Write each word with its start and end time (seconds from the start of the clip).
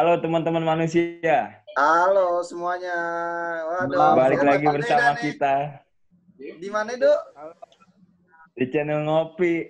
Halo 0.00 0.16
teman-teman 0.16 0.64
manusia. 0.64 1.60
Halo 1.76 2.40
semuanya. 2.40 2.96
Waduh, 3.68 4.16
balik 4.16 4.40
lagi 4.40 4.64
bersama 4.64 5.12
nih. 5.12 5.20
kita. 5.28 5.56
Di 6.40 6.68
mana, 6.72 6.96
Dok? 6.96 7.20
Di 8.56 8.64
channel 8.72 9.04
Ngopi. 9.04 9.60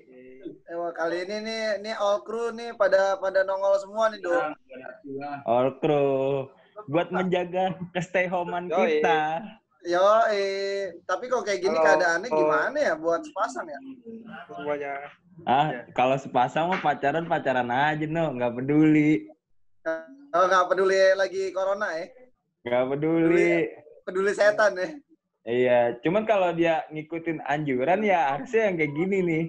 Eh, 0.55 0.91
kali 0.95 1.27
ini 1.27 1.37
nih, 1.43 1.63
nih 1.83 1.95
all 1.99 2.23
crew 2.23 2.55
nih 2.55 2.79
pada 2.79 3.19
pada 3.19 3.43
nongol 3.43 3.75
semua 3.83 4.07
nih, 4.15 4.23
Dok. 4.23 4.55
All 5.51 5.75
crew 5.83 6.47
buat 6.87 7.11
menjaga 7.11 7.75
kestay 7.91 8.31
homean 8.31 8.71
kita. 8.71 9.43
Yo, 9.83 10.31
eh, 10.31 10.95
tapi 11.11 11.27
kok 11.27 11.43
kayak 11.43 11.59
gini 11.59 11.75
Halo. 11.75 11.87
keadaannya 11.91 12.29
gimana 12.31 12.79
ya 12.79 12.95
buat 12.95 13.27
sepasang 13.27 13.67
ya? 13.67 13.81
Semuanya. 14.47 14.95
Ah, 15.43 15.75
ya. 15.75 15.83
kalau 15.91 16.15
sepasang 16.15 16.71
mah 16.71 16.79
pacaran 16.79 17.27
pacaran 17.27 17.67
aja 17.67 18.07
no, 18.07 18.31
nggak 18.31 18.63
peduli. 18.63 19.27
Oh, 20.31 20.45
nggak 20.47 20.67
peduli 20.69 20.99
lagi 21.17 21.51
corona 21.51 21.89
ya? 21.97 22.07
Nggak 22.67 22.85
peduli. 22.95 23.25
peduli. 23.25 23.51
Peduli 24.05 24.31
setan 24.37 24.73
ya? 24.77 24.89
Iya, 25.41 25.81
cuman 26.05 26.29
kalau 26.29 26.53
dia 26.53 26.85
ngikutin 26.93 27.41
anjuran 27.49 28.05
ya 28.05 28.37
harusnya 28.37 28.69
yang 28.69 28.77
kayak 28.77 28.93
gini 28.93 29.19
nih. 29.25 29.45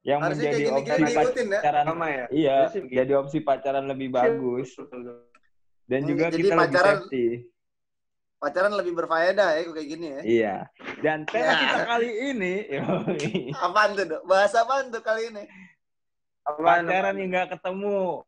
Yang 0.00 0.18
harusnya 0.24 0.48
menjadi 0.48 0.64
gini, 0.64 0.72
opsi 0.72 0.92
gini, 0.96 1.12
pacaran. 1.12 1.84
Ya? 1.84 2.08
ya? 2.08 2.24
Iya, 2.32 2.56
jadi 2.88 3.12
opsi 3.20 3.38
pacaran 3.44 3.84
lebih 3.84 4.08
bagus. 4.08 4.72
Dan 5.84 6.00
juga 6.08 6.32
jadi 6.32 6.40
kita 6.40 6.54
pacaran, 6.56 6.70
lebih 6.72 6.80
safety 7.04 7.24
pacaran 8.40 8.72
lebih 8.72 8.96
berfaedah 8.96 9.60
ya 9.60 9.62
kayak 9.68 9.88
gini 9.92 10.06
ya. 10.08 10.20
Iya. 10.24 10.56
Dan 11.04 11.28
tema 11.28 11.52
ya. 11.52 11.60
kita 11.60 11.80
kali 11.84 12.10
ini, 12.32 12.54
apaan 13.52 13.90
tuh, 13.92 14.04
Dok? 14.08 14.22
Bahasa 14.24 14.64
apaan 14.64 14.88
tuh 14.88 15.04
kali 15.04 15.28
ini? 15.28 15.44
Apaan, 16.48 16.88
pacaran 16.88 17.20
yang 17.20 17.28
nggak 17.28 17.48
ketemu. 17.60 18.24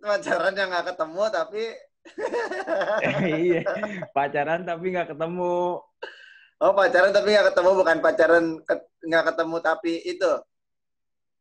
Pacaran 0.00 0.56
yang 0.56 0.68
nggak 0.72 0.86
ketemu 0.96 1.22
tapi 1.28 1.64
iya, 3.44 3.62
pacaran 4.16 4.64
tapi 4.64 4.84
nggak 4.88 5.12
ketemu. 5.12 5.84
Oh, 6.60 6.72
pacaran 6.72 7.12
tapi 7.12 7.28
nggak 7.32 7.52
ketemu 7.52 7.70
bukan 7.76 7.98
pacaran 8.00 8.44
nggak 9.04 9.24
ketemu 9.32 9.56
tapi 9.60 9.92
itu. 10.08 10.32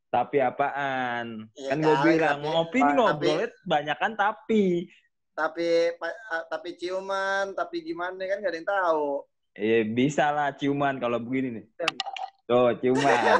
Tapi 0.10 0.38
apaan? 0.42 1.46
Ya, 1.54 1.70
kan 1.76 1.78
gue 1.86 1.96
bilang 2.02 2.40
ngopi 2.42 2.80
nih 2.82 2.94
ngobrolnya 2.98 3.48
banyak 3.64 3.98
kan 4.02 4.12
tapi. 4.18 4.90
Tapi 5.38 5.96
tapi 6.50 6.70
ciuman 6.76 7.54
tapi 7.56 7.86
gimana 7.86 8.18
kan 8.18 8.42
gak 8.42 8.52
ada 8.52 8.58
yang 8.58 8.68
tahu. 8.68 9.24
Eh 9.54 9.86
bisa 9.86 10.34
lah 10.34 10.52
ciuman 10.58 10.98
kalau 10.98 11.22
begini 11.22 11.62
nih. 11.62 11.66
Tuh 12.50 12.74
ciuman. 12.82 13.38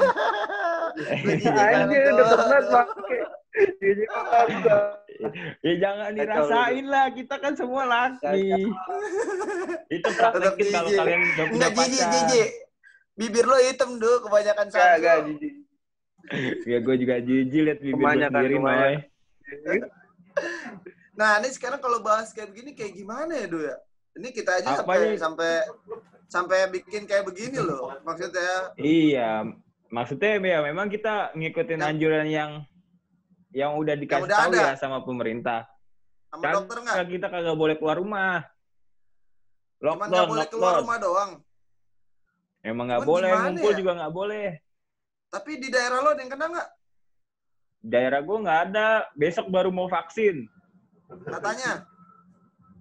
Anjir 0.90 2.02
udah 2.14 2.26
pernah 2.34 2.84
ya 5.66 5.72
jangan 5.76 6.10
dirasain 6.16 6.86
lah 6.86 7.06
kita 7.12 7.34
kan 7.36 7.52
semua 7.58 7.84
laki. 7.84 8.70
Itu 9.96 10.08
praktekin 10.14 10.66
kalau 10.70 10.90
kalian 10.94 11.20
udah 11.20 11.46
punya 11.50 11.68
pacar. 11.74 12.48
bibir 13.18 13.44
lo 13.44 13.58
hitam 13.60 14.00
tuh 14.00 14.24
kebanyakan 14.24 14.66
sama 14.72 14.96
gak 14.96 15.18
jijik. 15.28 15.54
Ya 16.64 16.78
gue 16.80 16.94
juga 16.96 17.14
jijik 17.20 17.60
liat 17.68 17.78
bibir 17.84 18.00
gue 18.00 18.28
sendiri 18.28 18.56
Noy 18.56 18.94
Nah, 21.20 21.36
ini 21.42 21.52
sekarang 21.52 21.84
kalau 21.84 22.00
bahas 22.00 22.32
kayak 22.32 22.48
begini 22.48 22.72
kayak 22.72 22.96
gimana 22.96 23.36
ya, 23.36 23.46
Do 23.50 23.60
ya? 23.60 23.76
Ini 24.16 24.28
kita 24.32 24.56
aja 24.56 24.80
sampai 24.80 24.96
ya? 25.04 25.20
sampai 25.20 25.52
sampai 26.32 26.58
bikin 26.72 27.04
kayak 27.04 27.28
begini 27.28 27.60
loh. 27.60 27.92
Maksudnya. 28.08 28.72
Iya, 28.80 29.52
maksudnya 29.92 30.40
ya 30.40 30.58
memang 30.64 30.88
kita 30.88 31.36
ngikutin 31.36 31.84
anjuran 31.84 32.24
yang 32.24 32.64
yang 33.50 33.74
udah 33.74 33.94
dikasih 33.98 34.22
yang 34.22 34.28
udah 34.30 34.38
tahu 34.38 34.52
ada. 34.54 34.62
ya 34.62 34.72
sama 34.78 34.98
pemerintah. 35.02 35.60
Sama 36.30 36.42
kan, 36.46 36.52
dokter 36.62 36.76
nggak? 36.86 36.96
Kita 37.10 37.26
kagak 37.26 37.56
boleh 37.58 37.74
keluar 37.74 37.96
rumah. 37.98 38.46
Lockdown, 39.80 39.96
Cuman 39.96 40.06
nggak 40.06 40.28
boleh 40.28 40.40
lockdown. 40.46 40.54
keluar 40.54 40.72
rumah 40.78 40.98
doang. 41.02 41.30
Emang 42.60 42.86
nggak 42.92 43.02
boleh, 43.08 43.30
ngumpul 43.32 43.72
ya? 43.72 43.78
juga 43.80 43.92
nggak 43.96 44.12
boleh. 44.12 44.48
Tapi 45.30 45.50
di 45.56 45.68
daerah 45.72 45.98
lo 46.04 46.10
ada 46.12 46.20
yang 46.20 46.30
kena 46.30 46.46
nggak? 46.50 46.68
Daerah 47.80 48.20
gue 48.20 48.36
nggak 48.44 48.60
ada. 48.70 48.88
Besok 49.16 49.46
baru 49.48 49.72
mau 49.72 49.88
vaksin. 49.88 50.44
Katanya. 51.08 51.88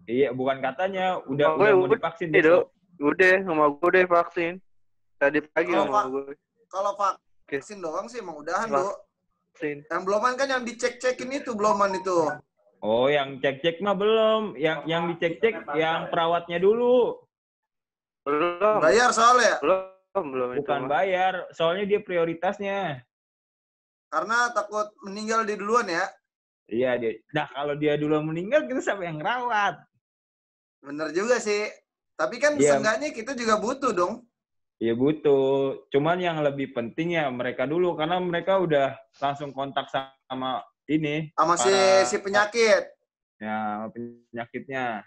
Iya, 0.09 0.34
bukan 0.36 0.59
katanya. 0.59 1.22
Udah, 1.25 1.56
udah 1.56 1.72
mau 1.78 1.88
divaksin. 1.88 2.30
Udah, 2.34 2.68
udah, 3.00 3.34
sama 3.46 3.66
gue 3.72 3.88
udah 3.88 4.03
vaksin. 4.09 4.53
Tadi 5.18 5.40
pagi 5.50 5.72
sama 5.72 6.06
gue. 6.12 6.36
Kalau 6.69 6.94
vaksin 7.00 7.80
doang 7.80 8.06
sih 8.12 8.19
emang 8.19 8.38
udahan, 8.44 8.68
Bu. 8.69 9.09
Vaksin. 9.54 9.84
Yang 9.90 10.02
beloman 10.06 10.34
kan 10.38 10.48
yang 10.48 10.64
dicek-cekin 10.64 11.30
itu, 11.42 11.52
beloman 11.58 11.92
itu. 11.98 12.30
Oh, 12.80 13.12
yang 13.12 13.44
cek-cek 13.44 13.84
mah 13.84 13.98
belum. 13.98 14.56
Yang 14.56 14.80
yang 14.88 15.04
dicek-cek 15.14 15.68
yang 15.76 16.08
perawatnya 16.08 16.64
dulu. 16.64 17.20
Belum. 18.24 18.80
Bayar 18.80 19.12
soalnya? 19.12 19.60
Belum, 19.60 20.26
belum. 20.32 20.48
Bukan 20.64 20.82
itu 20.86 20.92
bayar, 20.92 21.34
soalnya 21.52 21.86
dia 21.90 22.00
prioritasnya. 22.00 23.04
Karena 24.10 24.50
takut 24.56 24.90
meninggal 25.06 25.46
di 25.46 25.54
duluan 25.60 25.86
ya? 25.86 26.06
Iya 26.70 26.98
dia. 27.02 27.18
Nah 27.34 27.50
kalau 27.50 27.74
dia 27.78 27.98
dulu 27.98 28.22
meninggal 28.22 28.66
kita 28.70 28.81
siapa 28.81 29.06
yang 29.06 29.22
rawat? 29.22 29.81
Bener 30.86 31.10
juga 31.12 31.42
sih. 31.42 31.70
Tapi 32.16 32.36
kan 32.38 32.58
ya. 32.58 32.78
seenggaknya 32.78 33.10
kita 33.12 33.34
juga 33.34 33.58
butuh 33.58 33.92
dong. 33.92 34.28
Iya 34.79 34.95
butuh. 34.95 35.85
Cuman 35.91 36.23
yang 36.23 36.40
lebih 36.40 36.72
penting 36.72 37.19
ya 37.19 37.28
mereka 37.28 37.67
dulu 37.67 38.00
karena 38.00 38.16
mereka 38.23 38.56
udah 38.63 38.95
langsung 39.19 39.51
kontak 39.51 39.91
sama 39.91 40.63
ini. 40.88 41.35
Sama 41.35 41.59
si 41.59 41.72
si 42.07 42.16
penyakit. 42.23 42.88
Ya 43.44 43.91
penyakitnya. 43.91 45.03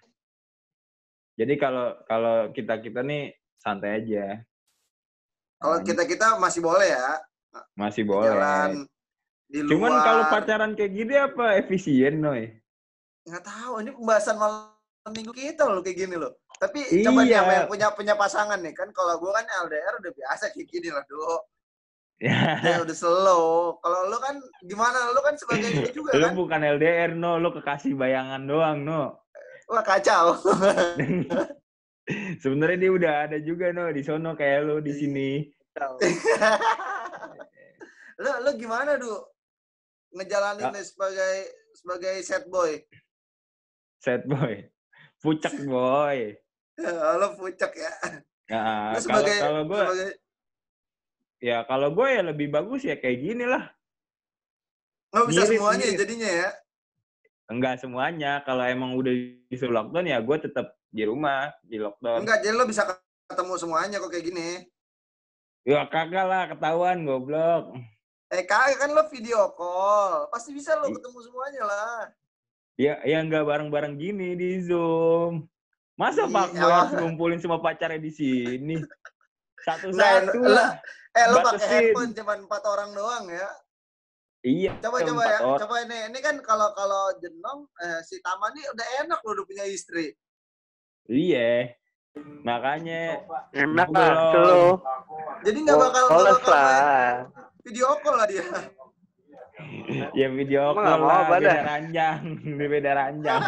Jadi 1.41 1.55
kalau 1.57 1.97
kalau 2.05 2.53
kita 2.53 2.85
kita 2.85 3.01
nih 3.01 3.33
santai 3.57 4.05
aja. 4.05 4.45
Kalau 5.57 5.81
nah, 5.81 5.85
kita 5.89 6.03
kita 6.05 6.27
masih 6.37 6.61
boleh 6.61 6.93
ya. 6.93 7.09
Masih 7.73 8.05
boleh. 8.05 8.29
Jalan 8.29 8.85
di 9.49 9.59
luar. 9.65 9.71
Cuman 9.73 9.93
kalau 10.05 10.23
pacaran 10.29 10.73
kayak 10.77 10.93
gini 10.93 11.15
apa 11.17 11.57
efisien, 11.57 12.21
Noy? 12.21 12.53
Nggak 13.25 13.45
tahu, 13.47 13.73
ini 13.81 13.91
pembahasan 13.95 14.37
malam 14.37 14.75
minggu 15.15 15.33
kita 15.33 15.65
loh 15.71 15.81
kayak 15.81 15.97
gini 15.97 16.17
loh. 16.19 16.35
Tapi 16.63 16.79
iya. 16.95 17.11
coba 17.11 17.27
nih 17.27 17.35
yang 17.35 17.67
punya 17.67 17.89
punya 17.91 18.15
pasangan 18.15 18.63
nih 18.63 18.71
kan 18.71 18.87
kalau 18.95 19.19
gue 19.19 19.31
kan 19.35 19.43
LDR 19.67 19.99
udah 19.99 20.13
biasa 20.15 20.55
kayak 20.55 20.71
gini 20.71 20.95
lah, 20.95 21.03
Dok. 21.11 21.43
Ya. 22.23 22.55
ya 22.63 22.77
udah 22.87 22.95
slow. 22.95 23.83
Kalau 23.83 24.07
lo 24.07 24.23
kan 24.23 24.39
gimana? 24.63 25.11
Lo 25.11 25.27
kan 25.27 25.35
sebagai 25.35 25.75
ini 25.75 25.91
juga 25.99 26.15
lo 26.15 26.31
kan? 26.31 26.39
bukan 26.39 26.61
LDR, 26.79 27.19
no. 27.19 27.43
Lo 27.43 27.51
kekasih 27.51 27.99
bayangan 27.99 28.47
doang, 28.47 28.87
no. 28.87 29.27
Wah, 29.67 29.83
kacau. 29.83 30.39
Sebenarnya 32.43 32.79
dia 32.79 32.91
udah 32.95 33.13
ada 33.27 33.39
juga, 33.43 33.75
no. 33.75 33.91
Di 33.91 34.07
sono 34.07 34.39
kayak 34.39 34.63
lo 34.63 34.79
di 34.79 34.95
sini. 34.95 35.43
lo, 38.23 38.31
lo 38.39 38.51
gimana, 38.63 38.95
Du? 39.03 39.19
ngejalanin 40.13 40.77
ya. 40.77 40.85
sebagai 40.85 41.35
sebagai 41.73 42.15
set 42.21 42.45
boy? 42.47 42.77
Set 43.99 44.23
boy. 44.29 44.69
Pucak 45.25 45.57
boy. 45.65 46.37
Halo 47.13 47.27
pucak 47.39 47.73
ya. 47.77 47.93
Nah, 48.51 48.99
sebagai, 48.99 49.39
kalau, 49.39 49.63
gue 49.65 49.81
sebagai... 49.81 50.11
ya 51.41 51.59
kalau 51.65 51.89
gue 51.95 52.07
ya 52.11 52.23
lebih 52.27 52.49
bagus 52.53 52.83
ya 52.85 52.99
kayak 52.99 53.19
gini 53.23 53.45
lah. 53.47 53.71
Nggak 55.13 55.27
bisa 55.29 55.43
semuanya 55.49 55.87
mirip. 55.87 55.99
jadinya 56.01 56.31
ya? 56.31 56.49
Enggak 57.53 57.75
semuanya. 57.81 58.33
Kalau 58.49 58.65
emang 58.65 58.97
udah 58.97 59.13
disuruh 59.49 59.75
lockdown 59.77 60.09
ya 60.09 60.19
gue 60.21 60.37
tetap 60.41 60.77
di 60.89 61.03
rumah 61.05 61.53
di 61.65 61.77
lockdown. 61.77 62.25
Enggak, 62.25 62.41
jadi 62.45 62.55
lo 62.57 62.65
bisa 62.65 62.89
ketemu 63.29 63.55
semuanya 63.61 63.97
kok 64.01 64.11
kayak 64.11 64.27
gini. 64.33 64.49
Ya 65.63 65.87
kagak 65.87 66.27
lah 66.27 66.45
ketahuan 66.51 67.07
goblok. 67.07 67.77
Eh 68.33 68.43
kagak 68.49 68.81
kan 68.83 68.91
lo 68.91 69.07
video 69.13 69.53
call. 69.55 70.27
Pasti 70.33 70.51
bisa 70.57 70.75
lo 70.81 70.91
ketemu 70.91 71.19
semuanya 71.23 71.63
lah. 71.65 72.01
Ya, 72.81 72.99
ya 73.05 73.21
nggak 73.21 73.45
bareng-bareng 73.45 74.01
gini 74.01 74.33
di 74.33 74.65
Zoom. 74.65 75.52
Masa 75.97 76.25
Pak 76.25 76.57
gue 76.57 76.73
harus 76.73 76.93
ngumpulin 76.97 77.39
semua 77.39 77.61
pacarnya 77.61 78.01
di 78.01 78.13
sini? 78.13 78.77
Satu-satu 79.63 80.41
lah. 80.43 80.81
Eh, 81.13 81.27
lo 81.29 81.45
pakai 81.45 81.69
handphone 81.69 82.13
cuma 82.17 82.33
empat 82.41 82.63
orang 82.65 82.91
doang 82.97 83.25
ya? 83.29 83.49
Iya. 84.43 84.73
Coba 84.81 85.05
coba 85.05 85.23
ya. 85.29 85.39
Orang. 85.45 85.61
Coba 85.61 85.75
ini 85.85 85.99
ini 86.09 86.19
kan 86.25 86.41
kalau 86.41 86.73
kalau 86.73 87.13
Jenong 87.21 87.69
eh, 87.79 88.01
si 88.03 88.19
Tama 88.25 88.51
nih 88.57 88.65
udah 88.73 88.87
enak 89.05 89.19
lo 89.23 89.31
udah 89.37 89.47
punya 89.47 89.65
istri. 89.69 90.17
Iya. 91.07 91.77
Makanya 92.45 93.25
enak 93.57 93.89
lah 93.89 94.13
Jadi 95.45 95.59
nggak 95.65 95.79
bakal, 95.81 96.05
oh, 96.13 96.25
bakal 96.29 97.33
video 97.65 97.89
call 98.03 98.17
lah 98.19 98.27
dia. 98.29 98.45
ya 100.13 100.29
video 100.29 100.75
call 100.77 101.01
lah, 101.01 101.21
beda 101.31 101.55
ranjang, 101.63 102.21
beda 102.59 102.91
ranjang. 103.01 103.43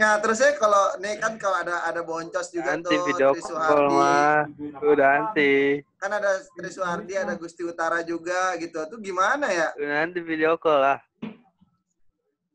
Nah, 0.00 0.16
terus 0.16 0.40
ya 0.40 0.56
kalau 0.56 0.96
nih 0.96 1.20
kan 1.20 1.36
kalau 1.36 1.60
ada 1.60 1.84
ada 1.84 2.00
boncos 2.00 2.48
juga 2.48 2.72
nanti 2.72 2.88
tuh 2.88 3.04
video 3.04 3.36
call 3.36 3.84
mah 3.92 4.48
udah 4.80 5.08
nanti. 5.20 5.84
Kan 6.00 6.16
ada 6.16 6.40
Trisuhardi, 6.56 7.20
ada 7.20 7.36
Gusti 7.36 7.60
Utara 7.68 8.00
juga 8.00 8.56
gitu. 8.56 8.80
Tuh 8.88 8.96
gimana 8.96 9.52
ya? 9.52 9.68
Nanti 9.76 10.24
video 10.24 10.56
call 10.56 10.80
lah. 10.80 10.98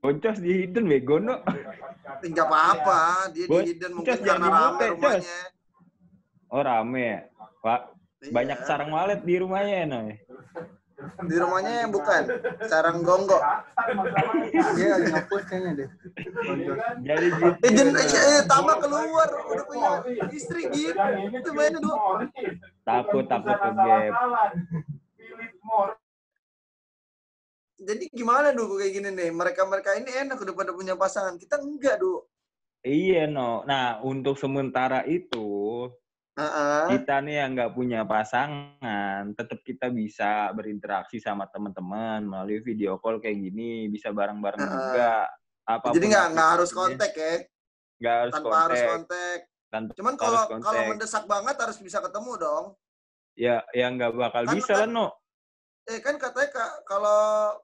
Boncos 0.02 0.42
di 0.42 0.66
hidden 0.66 0.90
bego 0.90 1.22
no. 1.22 1.38
Enggak 2.26 2.50
apa-apa, 2.50 3.30
dia 3.30 3.46
di 3.46 3.78
hidden 3.78 3.94
mungkin 3.94 4.18
karena 4.26 4.48
rame 4.50 4.86
rumahnya. 4.98 5.40
Oh 6.50 6.62
rame 6.66 7.04
ya. 7.06 7.20
Pak, 7.62 7.82
banyak 8.34 8.58
Iya. 8.58 8.66
sarang 8.66 8.90
walet 8.90 9.22
di 9.22 9.36
rumahnya 9.38 9.86
no. 9.86 10.02
Di 11.26 11.36
rumahnya 11.40 11.74
yang 11.86 11.92
bukan 11.92 12.22
sarang 12.68 13.02
gonggok. 13.02 13.42
Dia 14.76 14.88
lagi 14.98 15.08
ngapus 15.14 15.44
kayaknya 15.48 15.72
deh. 15.80 15.90
Jadi 17.06 17.26
gitu. 17.32 17.50
Eh, 17.64 17.72
jen, 17.72 17.90
eh, 17.94 18.08
eh, 18.08 18.42
tambah 18.46 18.76
keluar 18.82 19.30
udah 19.30 19.66
punya 19.66 19.92
istri 20.34 20.70
gitu. 20.70 21.00
Itu 21.32 21.50
mainnya 21.56 21.80
dulu. 21.80 21.98
Takut 22.84 23.26
takut 23.30 23.56
ke 23.56 23.70
gap. 23.74 24.14
Jadi 27.76 28.04
gimana 28.10 28.50
dulu 28.56 28.82
kayak 28.82 28.94
gini 28.98 29.10
nih? 29.14 29.30
Mereka-mereka 29.30 30.00
ini 30.00 30.10
enak 30.10 30.42
udah 30.42 30.54
pada 30.58 30.72
punya 30.74 30.98
pasangan. 30.98 31.38
Kita 31.38 31.62
enggak, 31.62 32.02
Du. 32.02 32.26
Iya 32.86 33.26
no. 33.26 33.66
Nah 33.66 33.98
untuk 34.06 34.38
sementara 34.38 35.02
itu 35.10 35.42
Heeh. 36.36 37.00
kita 37.00 37.24
nih 37.24 37.36
yang 37.40 37.56
nggak 37.56 37.72
punya 37.72 38.04
pasangan, 38.04 39.32
tetap 39.40 39.64
kita 39.64 39.88
bisa 39.88 40.52
berinteraksi 40.52 41.16
sama 41.24 41.48
teman-teman 41.48 42.28
melalui 42.28 42.60
video 42.60 43.00
call 43.00 43.24
kayak 43.24 43.40
gini, 43.40 43.88
bisa 43.88 44.12
bareng-bareng 44.12 44.60
Heeh. 44.60 44.74
juga. 44.76 45.32
Apa 45.64 45.90
pun 45.90 45.96
Jadi 45.96 46.06
nggak 46.12 46.28
nggak 46.36 46.50
harus 46.60 46.72
kontak 46.76 47.12
ya. 47.16 47.34
nggak 47.96 48.16
harus 48.20 48.34
Tanpa 48.36 48.48
kontak. 48.52 48.64
harus 48.68 48.82
kontak. 48.84 49.40
Tanpa 49.72 49.92
Cuman 49.96 50.14
kalau 50.20 50.42
kalau 50.60 50.82
mendesak 50.92 51.24
banget 51.24 51.56
harus 51.56 51.78
bisa 51.80 51.98
ketemu 52.04 52.32
dong. 52.36 52.66
Ya, 53.36 53.64
ya 53.72 53.88
nggak 53.88 54.12
bakal 54.14 54.44
Kan- 54.44 54.56
bisa 54.60 54.74
lah 54.84 54.88
no. 54.92 55.08
Eh 55.88 56.04
kan 56.04 56.20
katanya 56.20 56.50
ka- 56.52 56.82
kalau 56.84 57.22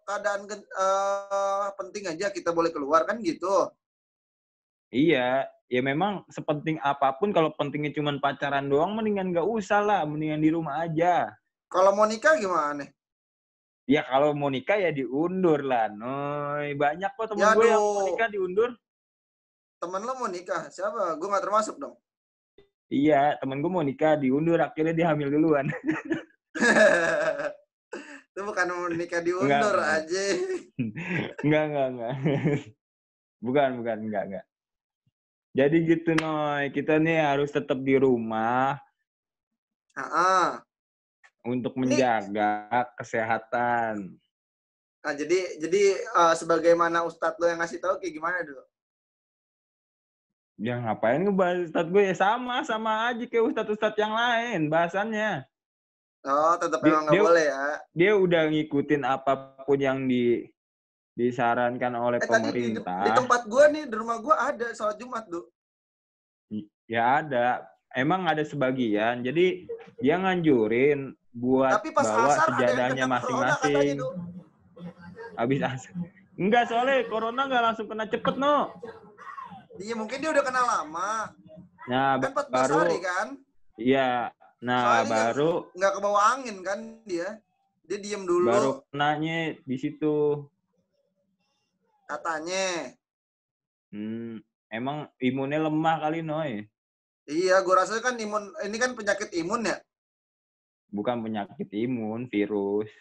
keadaan 0.08 0.48
eh, 0.48 1.68
penting 1.76 2.08
aja 2.08 2.32
kita 2.32 2.56
boleh 2.56 2.72
keluar 2.72 3.04
kan 3.04 3.20
gitu. 3.20 3.68
Iya, 4.92 5.48
ya 5.72 5.80
memang 5.80 6.28
sepenting 6.28 6.76
apa 6.84 7.16
pun 7.16 7.32
kalau 7.32 7.56
pentingnya 7.56 7.96
cuma 7.96 8.12
pacaran 8.20 8.68
doang, 8.68 8.92
mendingan 8.92 9.32
nggak 9.32 9.48
usah 9.48 9.80
lah, 9.80 10.04
mendingan 10.04 10.44
di 10.44 10.52
rumah 10.52 10.84
aja. 10.84 11.32
Kalau 11.72 11.96
mau 11.96 12.04
nikah 12.04 12.36
gimana? 12.36 12.84
Ya 13.88 14.04
kalau 14.04 14.36
mau 14.36 14.52
nikah 14.52 14.76
ya 14.76 14.92
diundur 14.92 15.64
lah, 15.64 15.88
noy. 15.88 16.76
Banyak 16.76 17.16
kok 17.16 17.32
temen 17.32 17.48
Ya, 17.48 17.56
gue 17.56 17.72
yang 17.72 17.80
mau 17.80 18.04
nikah 18.04 18.28
diundur. 18.28 18.70
Temen 19.80 20.02
lo 20.04 20.14
mau 20.20 20.28
nikah? 20.28 20.68
Siapa? 20.68 21.16
Gue 21.16 21.28
nggak 21.32 21.46
termasuk 21.48 21.80
dong. 21.80 21.96
Iya, 22.92 23.40
temen 23.40 23.64
gue 23.64 23.72
mau 23.72 23.82
nikah 23.82 24.20
diundur, 24.20 24.60
akhirnya 24.60 24.92
dia 24.92 25.08
hamil 25.16 25.32
duluan. 25.32 25.72
Itu 28.36 28.44
bukan 28.44 28.68
mau 28.76 28.92
nikah 28.92 29.24
diundur 29.24 29.80
Enggak. 29.80 30.04
aja. 30.04 30.24
enggak, 31.48 31.64
enggak, 31.72 31.88
enggak. 31.96 32.14
bukan, 33.40 33.70
bukan, 33.80 33.98
enggak, 34.04 34.24
enggak. 34.28 34.46
Jadi 35.52 35.78
gitu, 35.84 36.16
Noy. 36.16 36.72
Kita 36.72 36.96
nih 36.96 37.20
harus 37.20 37.52
tetap 37.52 37.76
di 37.84 38.00
rumah 38.00 38.80
Ah, 39.92 40.64
untuk 41.44 41.76
menjaga 41.76 42.72
kesehatan. 42.96 44.16
Nah, 45.04 45.14
jadi 45.18 45.60
jadi 45.60 45.84
eh, 46.00 46.34
sebagaimana 46.40 47.04
Ustadz 47.04 47.36
lo 47.36 47.52
yang 47.52 47.60
ngasih 47.60 47.84
tahu 47.84 48.00
kayak 48.00 48.16
gimana 48.16 48.40
dulu? 48.48 48.64
Ya 50.62 50.80
ngapain 50.80 51.20
ngebahas 51.26 51.68
Ustadz 51.68 51.92
gue? 51.92 52.04
Ya 52.08 52.16
sama, 52.16 52.64
sama 52.64 53.12
aja 53.12 53.24
kayak 53.28 53.46
Ustadz-Ustadz 53.52 54.00
yang 54.00 54.14
lain 54.16 54.70
bahasannya. 54.72 55.44
Oh, 56.24 56.54
tetap 56.56 56.80
Dia- 56.80 56.88
memang 56.88 57.04
nggak 57.10 57.20
boleh 57.20 57.46
ya. 57.50 57.66
Dia 57.92 58.12
udah 58.16 58.42
ngikutin 58.48 59.02
apa 59.04 59.34
pun 59.68 59.80
yang 59.82 60.06
di 60.06 60.46
disarankan 61.14 61.94
oleh 61.96 62.20
Eh 62.20 62.28
tadi 62.28 62.32
di, 62.32 62.44
pemerintah. 62.48 63.04
di 63.04 63.12
tempat 63.12 63.42
gua 63.46 63.68
nih, 63.68 63.84
di 63.88 63.96
rumah 63.96 64.18
gua 64.24 64.36
ada 64.48 64.68
sholat 64.72 64.96
Jumat, 64.96 65.28
Du. 65.28 65.44
Ya 66.88 67.24
ada. 67.24 67.68
Emang 67.92 68.24
ada 68.24 68.44
sebagian. 68.44 69.20
Jadi 69.24 69.68
dia 70.00 70.16
nganjurin 70.16 71.12
buat 71.32 71.76
Tapi 71.80 71.92
pas 71.92 72.08
bawa 72.08 72.36
sejadahnya 72.48 73.04
kena 73.08 73.14
masing-masing. 73.20 73.96
Habis 75.36 75.60
asar. 75.64 75.92
Enggak, 76.40 76.64
soalnya 76.72 77.04
corona 77.12 77.48
nggak 77.48 77.64
langsung 77.64 77.88
kena 77.92 78.08
cepet, 78.08 78.36
no. 78.40 78.72
Iya, 79.80 79.96
mungkin 79.96 80.18
dia 80.20 80.32
udah 80.32 80.44
kenal 80.44 80.66
lama. 80.68 81.32
Nah, 81.88 82.16
Kan 82.20 82.32
14 82.32 82.52
baru, 82.52 82.78
hari 82.88 83.00
kan? 83.04 83.28
iya. 83.76 84.32
Nah, 84.62 84.82
Soalnya 85.04 85.10
baru, 85.10 85.52
Nggak 85.74 85.92
ke 85.92 86.00
bawah 86.00 86.24
angin 86.38 86.58
kan 86.62 86.80
dia. 87.04 87.30
Dia 87.82 87.98
diem 88.00 88.24
dulu 88.24 88.48
baru 88.48 88.72
kenanya 88.94 89.58
di 89.68 89.76
situ. 89.76 90.48
Katanya. 92.12 92.68
Hmm, 93.92 94.44
emang 94.68 95.08
imunnya 95.24 95.64
lemah 95.64 95.96
kali, 96.04 96.20
Noy. 96.24 96.68
Iya, 97.30 97.64
gua 97.64 97.86
rasa 97.86 98.04
kan 98.04 98.20
imun 98.20 98.52
ini 98.68 98.76
kan 98.76 98.92
penyakit 98.98 99.32
imun 99.32 99.68
ya. 99.68 99.78
Bukan 100.92 101.24
penyakit 101.24 101.72
imun, 101.72 102.28
virus. 102.28 102.92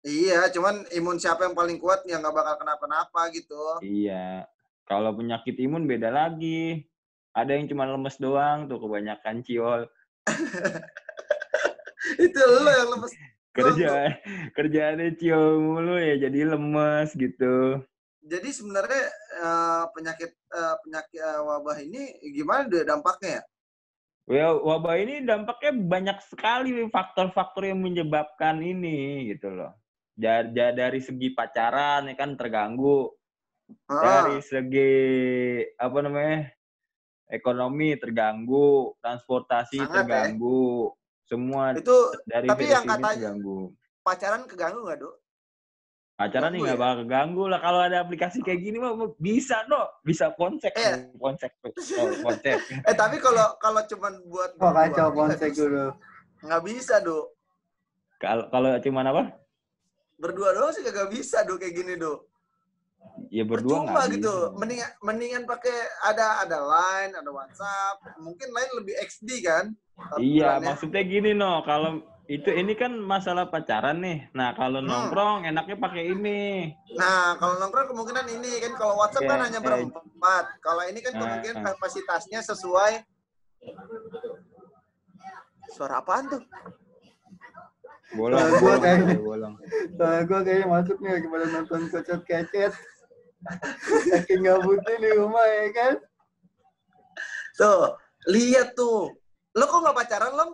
Iya, 0.00 0.48
cuman 0.50 0.88
imun 0.96 1.20
siapa 1.20 1.44
yang 1.44 1.54
paling 1.54 1.76
kuat 1.76 2.02
yang 2.08 2.24
nggak 2.24 2.34
bakal 2.34 2.54
kenapa-napa 2.56 3.28
gitu. 3.36 3.84
Iya. 3.84 4.48
Kalau 4.88 5.14
penyakit 5.14 5.54
imun 5.60 5.86
beda 5.86 6.10
lagi. 6.10 6.88
Ada 7.30 7.54
yang 7.54 7.70
cuma 7.70 7.86
lemes 7.86 8.18
doang 8.18 8.66
tuh 8.66 8.82
kebanyakan 8.82 9.46
ciol. 9.46 9.86
Itu 12.26 12.40
lo 12.42 12.70
yang 12.74 12.90
lemes. 12.98 13.12
Kerja 13.54 14.18
kerjaannya 14.58 15.14
ciol 15.14 15.62
mulu 15.62 15.94
ya 15.94 16.26
jadi 16.26 16.56
lemes 16.56 17.14
gitu. 17.14 17.86
Jadi 18.20 18.48
sebenarnya 18.52 19.02
eh, 19.40 19.84
penyakit 19.96 20.30
eh, 20.32 20.76
penyakit 20.84 21.20
eh, 21.20 21.40
wabah 21.40 21.78
ini 21.80 22.02
gimana 22.30 22.68
dampaknya 22.68 23.40
ya? 23.40 23.42
Ya, 24.30 24.48
wabah 24.54 24.94
ini 25.00 25.24
dampaknya 25.26 25.72
banyak 25.74 26.18
sekali 26.28 26.70
faktor-faktor 26.92 27.66
yang 27.66 27.80
menyebabkan 27.82 28.62
ini 28.62 29.26
gitu 29.32 29.50
loh. 29.50 29.74
Ja- 30.14 30.46
Dari 30.46 31.00
segi 31.00 31.32
pacaran 31.32 32.06
ya 32.06 32.14
kan 32.14 32.36
terganggu, 32.36 33.10
Ah, 33.86 34.26
dari 34.26 34.42
segi 34.42 34.92
apa 35.74 35.98
namanya 36.02 36.50
ekonomi 37.30 37.94
terganggu, 37.96 38.94
transportasi 38.98 39.78
Sangat, 39.78 39.88
ya. 39.88 39.94
terganggu, 40.02 40.90
semua 41.24 41.74
itu 41.74 41.96
dari 42.26 42.46
tapi 42.50 42.66
yang 42.66 42.82
katanya- 42.84 43.30
terganggu. 43.34 43.70
pacaran 44.02 44.42
keganggu 44.46 44.80
nggak, 44.84 44.98
Dok? 44.98 45.14
Pacaran 46.20 46.52
nih 46.52 46.60
Ganggu 46.60 46.64
nggak 46.68 46.76
ya? 46.76 46.82
bakal 46.84 46.96
keganggu 47.00 47.44
lah 47.48 47.60
kalau 47.64 47.80
ada 47.80 47.96
aplikasi 48.04 48.44
kayak 48.44 48.60
gini 48.60 48.76
mah 48.76 48.92
bisa 49.16 49.64
no, 49.72 49.88
bisa 50.04 50.28
konsep, 50.36 50.68
Iya. 50.76 51.08
konsep, 51.16 51.48
oh, 51.64 52.12
konsep. 52.20 52.60
Eh 52.88 52.92
tapi 52.92 53.16
kalau 53.16 53.56
kalau 53.56 53.80
cuman 53.88 54.20
buat 54.28 54.52
Oh 54.60 54.68
kacau 54.68 55.08
konsep 55.16 55.48
bisa. 55.48 55.64
dulu. 55.64 55.86
Nggak 56.44 56.62
bisa, 56.68 56.94
Dok. 57.00 57.24
Kalau 58.20 58.44
kalau 58.52 58.68
cuman 58.76 59.04
apa? 59.16 59.22
Berdua 60.20 60.52
doang 60.52 60.76
sih 60.76 60.84
kagak 60.84 61.08
bisa, 61.08 61.40
Dok, 61.40 61.56
kayak 61.56 61.72
gini, 61.72 61.96
Dok. 61.96 62.20
Ya 63.32 63.48
berdua 63.48 63.80
Percuma 63.80 64.04
nggak 64.04 64.20
gitu. 64.20 64.34
bisa. 64.36 64.56
Mendingan 64.60 64.90
mendingan 65.00 65.42
pakai 65.48 65.76
ada 66.04 66.44
ada 66.44 66.58
Line, 66.60 67.16
ada 67.16 67.30
WhatsApp. 67.32 67.96
Mungkin 68.20 68.52
Line 68.52 68.72
lebih 68.76 68.92
XD 69.08 69.28
kan? 69.40 69.72
Iya, 70.20 70.60
maksudnya 70.60 71.00
gini 71.00 71.32
no, 71.32 71.64
kalau 71.64 72.04
itu 72.30 72.46
ini 72.46 72.78
kan 72.78 72.94
masalah 72.94 73.50
pacaran 73.50 73.98
nih. 73.98 74.30
Nah, 74.30 74.54
kalau 74.54 74.78
Hmm. 74.78 74.86
nongkrong 74.86 75.50
enaknya 75.50 75.74
pakai 75.74 76.14
ini. 76.14 76.70
Nah, 76.94 77.34
kalau 77.34 77.58
nongkrong 77.58 77.90
kemungkinan 77.90 78.26
ini 78.30 78.62
kan 78.62 78.72
kalau 78.78 78.94
WhatsApp 78.96 79.26
kan 79.26 79.38
Iya, 79.42 79.44
hanya 79.50 79.58
eh. 79.58 79.64
berempat. 79.66 80.44
Kalau 80.62 80.82
ini 80.86 80.98
kan 81.02 81.12
Nah. 81.12 81.20
kemungkinan 81.20 81.58
kapasitasnya 81.66 82.40
sesuai 82.40 83.02
Suara 85.70 86.02
apaan 86.02 86.26
tuh? 86.26 86.42
Bolong, 88.10 88.42
gua 88.58 88.58
bolong, 88.58 88.82
kayaknya- 88.82 89.22
bolong. 89.22 89.54
Soalnya 89.94 90.22
gue 90.26 90.38
kayaknya 90.42 90.66
masuk 90.66 90.96
nih 90.98 91.10
lagi 91.14 91.28
pada 91.30 91.46
nonton 91.46 91.80
kocet 91.86 92.20
kecet. 92.26 92.72
Saking 94.10 94.42
gabutnya 94.46 94.96
di 94.98 95.10
rumah 95.14 95.46
ya 95.46 95.66
kan. 95.70 95.94
Tuh, 97.54 97.94
lihat 98.26 98.74
tuh. 98.74 99.14
Lo 99.54 99.64
kok 99.64 99.78
nggak 99.78 99.94
pacaran, 99.94 100.32
Long? 100.34 100.52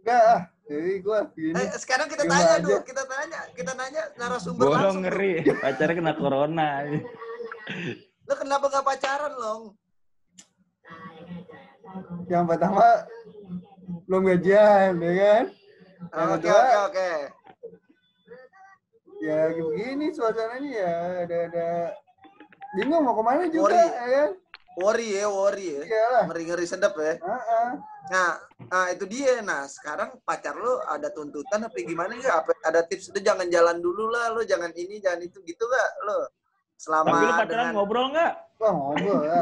Enggak 0.00 0.22
ah. 0.24 0.40
Jadi 0.72 0.92
gue 1.04 1.18
gini. 1.36 1.52
Eh, 1.52 1.68
sekarang 1.76 2.08
kita 2.08 2.24
Gimana 2.24 2.40
tanya, 2.40 2.56
aja? 2.56 2.64
Du. 2.64 2.80
Kita 2.80 3.02
tanya, 3.04 3.40
kita 3.52 3.72
nanya 3.76 4.02
narasumber 4.16 4.64
Bolong 4.64 4.80
langsung. 4.80 5.04
Ngeri. 5.04 5.32
Pacarnya 5.60 5.94
kena 6.00 6.14
corona. 6.16 6.68
Lo 8.24 8.34
kenapa 8.40 8.64
nggak 8.72 8.86
pacaran, 8.88 9.32
Long? 9.36 9.62
Yang 12.24 12.44
pertama 12.48 12.84
belum 14.08 14.22
gajian 14.32 14.96
ya 14.96 15.12
kan. 15.12 15.44
Yang 16.02 16.28
Oke, 16.32 16.34
kedua, 16.40 16.56
oke, 16.56 16.78
oke. 16.88 17.10
ya 19.22 19.38
begini 19.54 20.06
suasananya 20.10 20.70
ya 20.74 20.94
ada 21.22 21.36
ada 21.46 21.68
bingung 22.74 23.06
mau 23.06 23.14
ke 23.14 23.22
mana 23.22 23.44
juga 23.46 23.70
Worry. 23.70 23.86
ya 23.86 24.08
kan. 24.08 24.30
Worry 24.80 25.20
ya, 25.20 25.28
worry 25.28 25.66
ya. 25.68 25.82
Iyalah. 25.84 26.22
Ngeri-ngeri 26.32 26.64
sedap 26.64 26.96
ya. 26.96 27.20
Ah. 27.20 27.76
Nah, 28.08 28.30
nah, 28.72 28.86
itu 28.88 29.04
dia. 29.04 29.44
Nah, 29.44 29.68
sekarang 29.68 30.16
pacar 30.24 30.56
lo 30.56 30.80
ada 30.88 31.12
tuntutan 31.12 31.68
apa 31.68 31.76
gimana 31.76 32.16
nggak? 32.16 32.36
Apa 32.44 32.50
ada 32.64 32.80
tips 32.80 33.12
itu 33.12 33.20
jangan 33.20 33.46
jalan 33.52 33.84
dulu 33.84 34.08
lah, 34.08 34.32
lo 34.32 34.40
jangan 34.42 34.72
ini, 34.72 34.96
jangan 34.98 35.20
itu 35.20 35.44
gitu 35.44 35.64
nggak 35.68 35.90
lo? 36.08 36.24
Selama 36.80 37.14
Tapi 37.14 37.22
lu 37.22 37.32
pacaran 37.36 37.46
dengan- 37.46 37.74
ngobrol 37.76 38.06
nggak? 38.10 38.32
Wah 38.58 38.72
ngobrol 38.72 39.18
ya. 39.22 39.38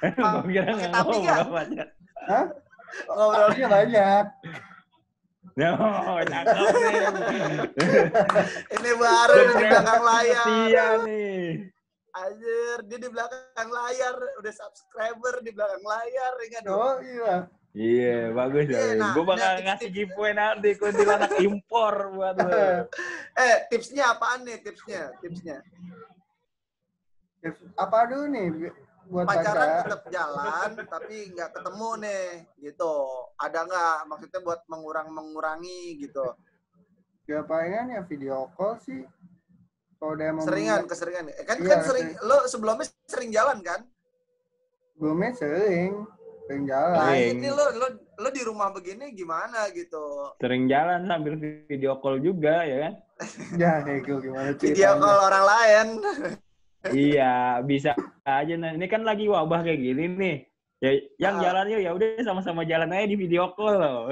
Pakai 0.16 0.62
nggak 0.72 0.90
tapi 0.94 1.16
nggak? 1.18 1.38
Hah? 2.30 2.44
ngobrol 3.10 3.48
Ngobrolnya 3.52 3.66
banyak. 3.68 4.24
Oh, 5.52 6.16
cakep 6.24 6.56
nih. 6.80 6.96
ini 8.80 8.90
baru 8.96 9.34
di 9.36 9.54
belakang 9.60 10.00
layar. 10.00 10.46
Iya 10.48 10.86
nih. 11.04 11.71
Anjir, 12.12 12.76
dia 12.84 12.98
di 13.00 13.08
belakang 13.08 13.68
layar, 13.68 14.12
udah 14.36 14.52
subscriber 14.52 15.40
di 15.40 15.50
belakang 15.50 15.80
layar, 15.80 16.32
ingat 16.44 16.62
dong. 16.62 16.76
Oh 16.76 16.96
iya. 17.00 17.34
Iya, 17.72 18.36
bagus 18.36 18.68
Iya, 18.68 18.80
ya. 18.84 19.00
nah, 19.00 19.12
Gue 19.16 19.24
bakal 19.24 19.48
nah, 19.48 19.64
ngasih 19.64 19.88
tips- 19.88 19.96
giveaway 19.96 20.32
nanti 20.36 20.70
kuntilanak 20.76 21.32
impor 21.40 21.94
buat 22.12 22.36
lo. 22.36 22.52
Eh, 23.40 23.56
tipsnya 23.72 24.12
apaan 24.12 24.44
nih 24.44 24.60
tipsnya? 24.60 25.08
Tipsnya. 25.24 25.64
Tips 27.40 27.64
Apa 27.74 28.12
dulu 28.12 28.28
nih 28.28 28.46
buat 29.08 29.24
Pacaran 29.24 29.56
pacaran? 29.56 29.80
tetap 29.88 30.02
jalan, 30.12 30.68
tapi 30.84 31.16
nggak 31.32 31.50
ketemu 31.56 31.88
nih, 32.04 32.24
gitu. 32.60 32.94
Ada 33.40 33.58
nggak? 33.64 33.96
Maksudnya 34.04 34.40
buat 34.44 34.60
mengurang 34.68 35.08
mengurangi 35.08 35.96
gitu. 35.96 36.28
Ya 37.24 37.40
palingan 37.40 37.88
ya 37.88 38.00
video 38.04 38.52
call 38.52 38.76
sih. 38.78 39.00
Kalau 40.02 40.18
udah 40.18 40.26
emang 40.28 40.42
Seringan, 40.42 40.80
keseringan. 40.84 41.24
Eh, 41.30 41.46
kan 41.46 41.56
Iya, 41.56 41.68
kan 41.68 41.80
sering, 41.86 42.08
lo 42.20 42.36
sebelumnya 42.44 42.86
sering 43.06 43.30
jalan 43.30 43.62
kan? 43.62 43.86
Belumnya 44.98 45.30
sering. 45.32 45.94
Sering 46.42 46.64
jalan. 46.66 46.90
Nah, 46.92 47.06
Sering. 47.08 47.38
ini 47.38 47.48
lo 47.48 47.64
lo 47.70 47.86
lo 48.18 48.28
di 48.28 48.42
rumah 48.42 48.74
begini 48.74 49.14
gimana 49.14 49.70
gitu? 49.70 50.34
Sering 50.36 50.66
jalan 50.66 51.06
sambil 51.06 51.38
video 51.38 52.02
call 52.02 52.18
juga 52.18 52.66
ya 52.66 52.76
kan? 52.82 52.94
Ya, 53.62 53.72
Ego 53.86 54.18
gimana 54.18 54.50
Video 54.58 54.74
ceritanya? 54.90 54.98
call 54.98 55.18
orang 55.22 55.44
lain. 55.46 55.86
iya, 57.06 57.34
bisa 57.62 57.94
aja. 58.20 58.54
Nah, 58.58 58.74
ini 58.74 58.90
kan 58.90 59.06
lagi 59.06 59.30
wabah 59.30 59.62
kayak 59.62 59.80
gini 59.80 60.04
nih. 60.10 60.36
Ya, 60.82 60.90
yang 61.22 61.38
Ah. 61.38 61.42
jalan 61.46 61.70
yuk 61.70 61.80
ya 61.80 61.90
udah 61.94 62.26
sama-sama 62.26 62.66
jalan 62.66 62.90
aja 62.90 63.06
di 63.06 63.14
video 63.14 63.54
call 63.54 63.78
loh. 63.78 64.10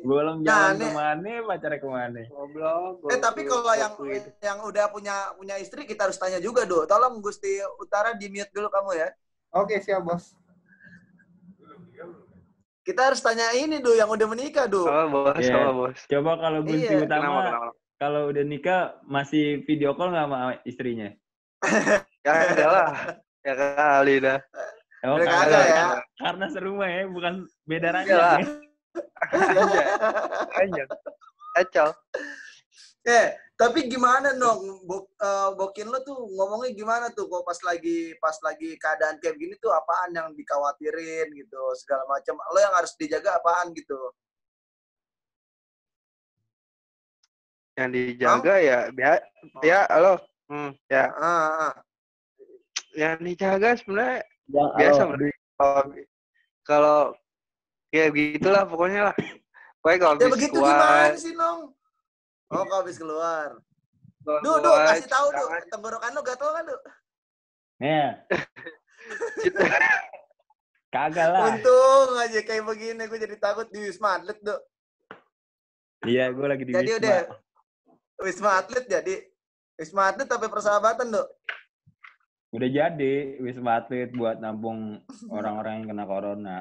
Belum 0.00 0.40
Nah, 0.40 0.72
jalan 0.72 0.72
nih- 0.74 0.84
ke 0.84 0.90
mana, 0.92 1.30
pacarnya 1.44 1.78
ke 1.78 1.88
mana. 1.88 2.20
Goblok. 2.26 3.08
Eh 3.08 3.18
tapi 3.18 3.40
kalau 3.44 3.72
yang 3.72 3.92
itu. 4.08 4.28
yang 4.40 4.58
udah 4.62 4.84
punya 4.88 5.14
punya 5.34 5.54
istri 5.56 5.84
kita 5.84 6.06
harus 6.06 6.16
tanya 6.16 6.38
juga, 6.38 6.64
Do. 6.64 6.84
Tolong 6.84 7.18
Gusti 7.18 7.48
Utara 7.76 8.12
di 8.12 8.26
mute 8.26 8.48
dulu 8.48 8.66
kamu 8.66 8.90
ya. 8.96 9.08
Oke, 9.50 9.76
siap, 9.78 10.02
Bos. 10.02 10.32
Kita 12.80 13.12
harus 13.12 13.20
tanya 13.20 13.52
ini, 13.52 13.84
Do, 13.84 13.92
yang 13.92 14.08
udah 14.08 14.24
menikah, 14.24 14.64
Do. 14.64 14.88
Sama 14.88 15.04
bos, 15.06 15.36
Iya. 15.36 15.52
sama 15.52 15.70
bos. 15.74 15.98
Coba 16.08 16.30
kalau 16.38 16.58
Gusti 16.64 16.88
Iya. 16.88 17.04
Utama, 17.04 17.20
Kenapa, 17.20 17.40
kenapa? 17.44 17.68
kalau 17.98 18.20
udah 18.32 18.44
nikah 18.44 18.80
masih 19.04 19.44
video 19.62 19.92
call 19.92 20.08
nggak 20.08 20.24
sama 20.24 20.38
istrinya? 20.64 21.08
Ya 22.24 22.32
enggak 22.44 22.70
lah. 22.70 22.90
Ya 23.40 23.54
kali 23.56 24.14
dah. 24.20 24.38
Oh, 25.00 25.14
Udah 25.14 25.24
karena, 25.24 25.46
kagak 25.46 25.66
ya. 25.70 25.86
karena 26.18 26.46
serumah 26.50 26.88
ya, 26.90 27.02
bukan 27.06 27.34
beda 27.64 27.88
ranjang 27.94 28.18
Iyalah. 28.18 28.38
ya. 28.42 28.46
Aja. 29.32 29.82
Aja. 30.58 30.82
Kacau. 31.56 31.90
Eh, 33.08 33.26
tapi 33.56 33.88
gimana 33.88 34.36
dong, 34.36 34.84
Bo, 34.84 35.08
eh, 35.16 35.50
Bokin 35.56 35.88
lo 35.88 36.04
tuh 36.04 36.28
ngomongnya 36.36 36.76
gimana 36.76 37.06
tuh 37.10 37.26
kok 37.26 37.42
pas 37.42 37.56
lagi 37.64 38.12
pas 38.20 38.36
lagi 38.44 38.76
keadaan 38.76 39.16
kayak 39.18 39.40
gini 39.40 39.54
tuh 39.58 39.72
apaan 39.72 40.12
yang 40.12 40.28
dikhawatirin 40.36 41.32
gitu, 41.32 41.62
segala 41.80 42.04
macam. 42.06 42.36
Lo 42.52 42.58
yang 42.60 42.74
harus 42.76 42.92
dijaga 43.00 43.40
apaan 43.40 43.72
gitu. 43.72 43.98
Yang 47.78 47.90
dijaga 47.94 48.54
ya 48.58 48.78
biar 48.90 49.22
ya 49.64 49.86
halo. 49.88 50.20
Hmm, 50.48 50.72
ya. 50.90 51.12
Ah, 51.16 51.70
ah. 51.70 51.74
Yang 52.96 53.16
dijaga 53.24 53.70
sebenarnya 53.78 54.24
Ya, 54.48 54.64
biasa 54.80 55.12
kalau 56.64 57.12
ya 57.88 58.04
gitulah 58.10 58.64
pokoknya 58.64 59.12
lah. 59.12 59.16
Pokoknya 59.78 59.98
kalau 59.98 60.14
Ya 60.14 60.26
habis 60.26 60.34
begitu 60.34 60.58
kuat, 60.58 60.68
gimana 60.74 61.16
sih, 61.16 61.32
Nong? 61.32 61.58
Oh, 62.50 62.62
kalau 62.64 62.80
habis 62.82 62.96
keluar. 62.98 63.48
kalau 64.24 64.40
Du, 64.60 64.70
kasih 64.90 65.08
tahu, 65.08 65.26
Du. 65.30 65.44
Tenggorokan 65.70 66.10
lo 66.12 66.20
gatel 66.20 66.50
kan, 66.50 66.64
Du? 66.66 66.76
Ya, 67.78 68.18
gitu. 69.38 69.54
kagak 70.90 71.28
lah. 71.30 71.54
Untung 71.54 72.10
aja 72.18 72.40
kayak 72.42 72.66
begini, 72.66 73.06
gue 73.06 73.18
jadi 73.22 73.36
takut 73.38 73.70
di 73.70 73.86
Wisma 73.86 74.18
Atlet, 74.18 74.34
Du. 74.42 74.56
Iya, 76.02 76.34
gue 76.34 76.46
lagi 76.46 76.64
di 76.66 76.74
Jadi 76.74 76.90
Wisma. 76.90 76.98
udah 76.98 77.18
Wisma 78.18 78.50
Atlet 78.58 78.84
jadi 78.90 79.14
Wisma 79.78 80.02
Atlet 80.10 80.26
tapi 80.26 80.50
persahabatan, 80.50 81.06
Du. 81.14 81.22
Udah 82.50 82.68
jadi 82.68 83.38
Wisma 83.38 83.78
Atlet 83.78 84.10
buat 84.10 84.42
nampung 84.42 84.98
orang-orang 85.30 85.86
yang 85.86 85.94
kena 85.94 86.04
corona. 86.04 86.56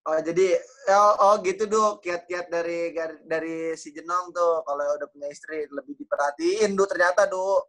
Oh, 0.00 0.16
jadi 0.16 0.56
oh, 0.96 1.14
oh 1.20 1.34
gitu, 1.44 1.68
Du. 1.68 2.00
Kiat-kiat 2.00 2.48
dari 2.48 2.96
dari 3.28 3.76
si 3.76 3.92
Jenong 3.92 4.32
tuh 4.32 4.64
kalau 4.64 4.96
udah 4.96 5.08
punya 5.12 5.28
istri 5.28 5.68
lebih 5.68 5.92
diperhatiin, 6.00 6.72
Du, 6.72 6.88
ternyata, 6.88 7.28
Du. 7.28 7.60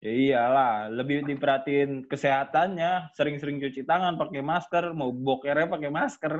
Ya 0.00 0.10
iyalah, 0.10 0.88
lebih 0.88 1.28
diperhatiin 1.28 2.08
kesehatannya, 2.08 3.12
sering-sering 3.12 3.60
cuci 3.60 3.84
tangan 3.84 4.16
pakai 4.16 4.40
masker, 4.40 4.96
mau 4.96 5.12
bokernya 5.12 5.68
pakai 5.68 5.90
masker. 5.92 6.32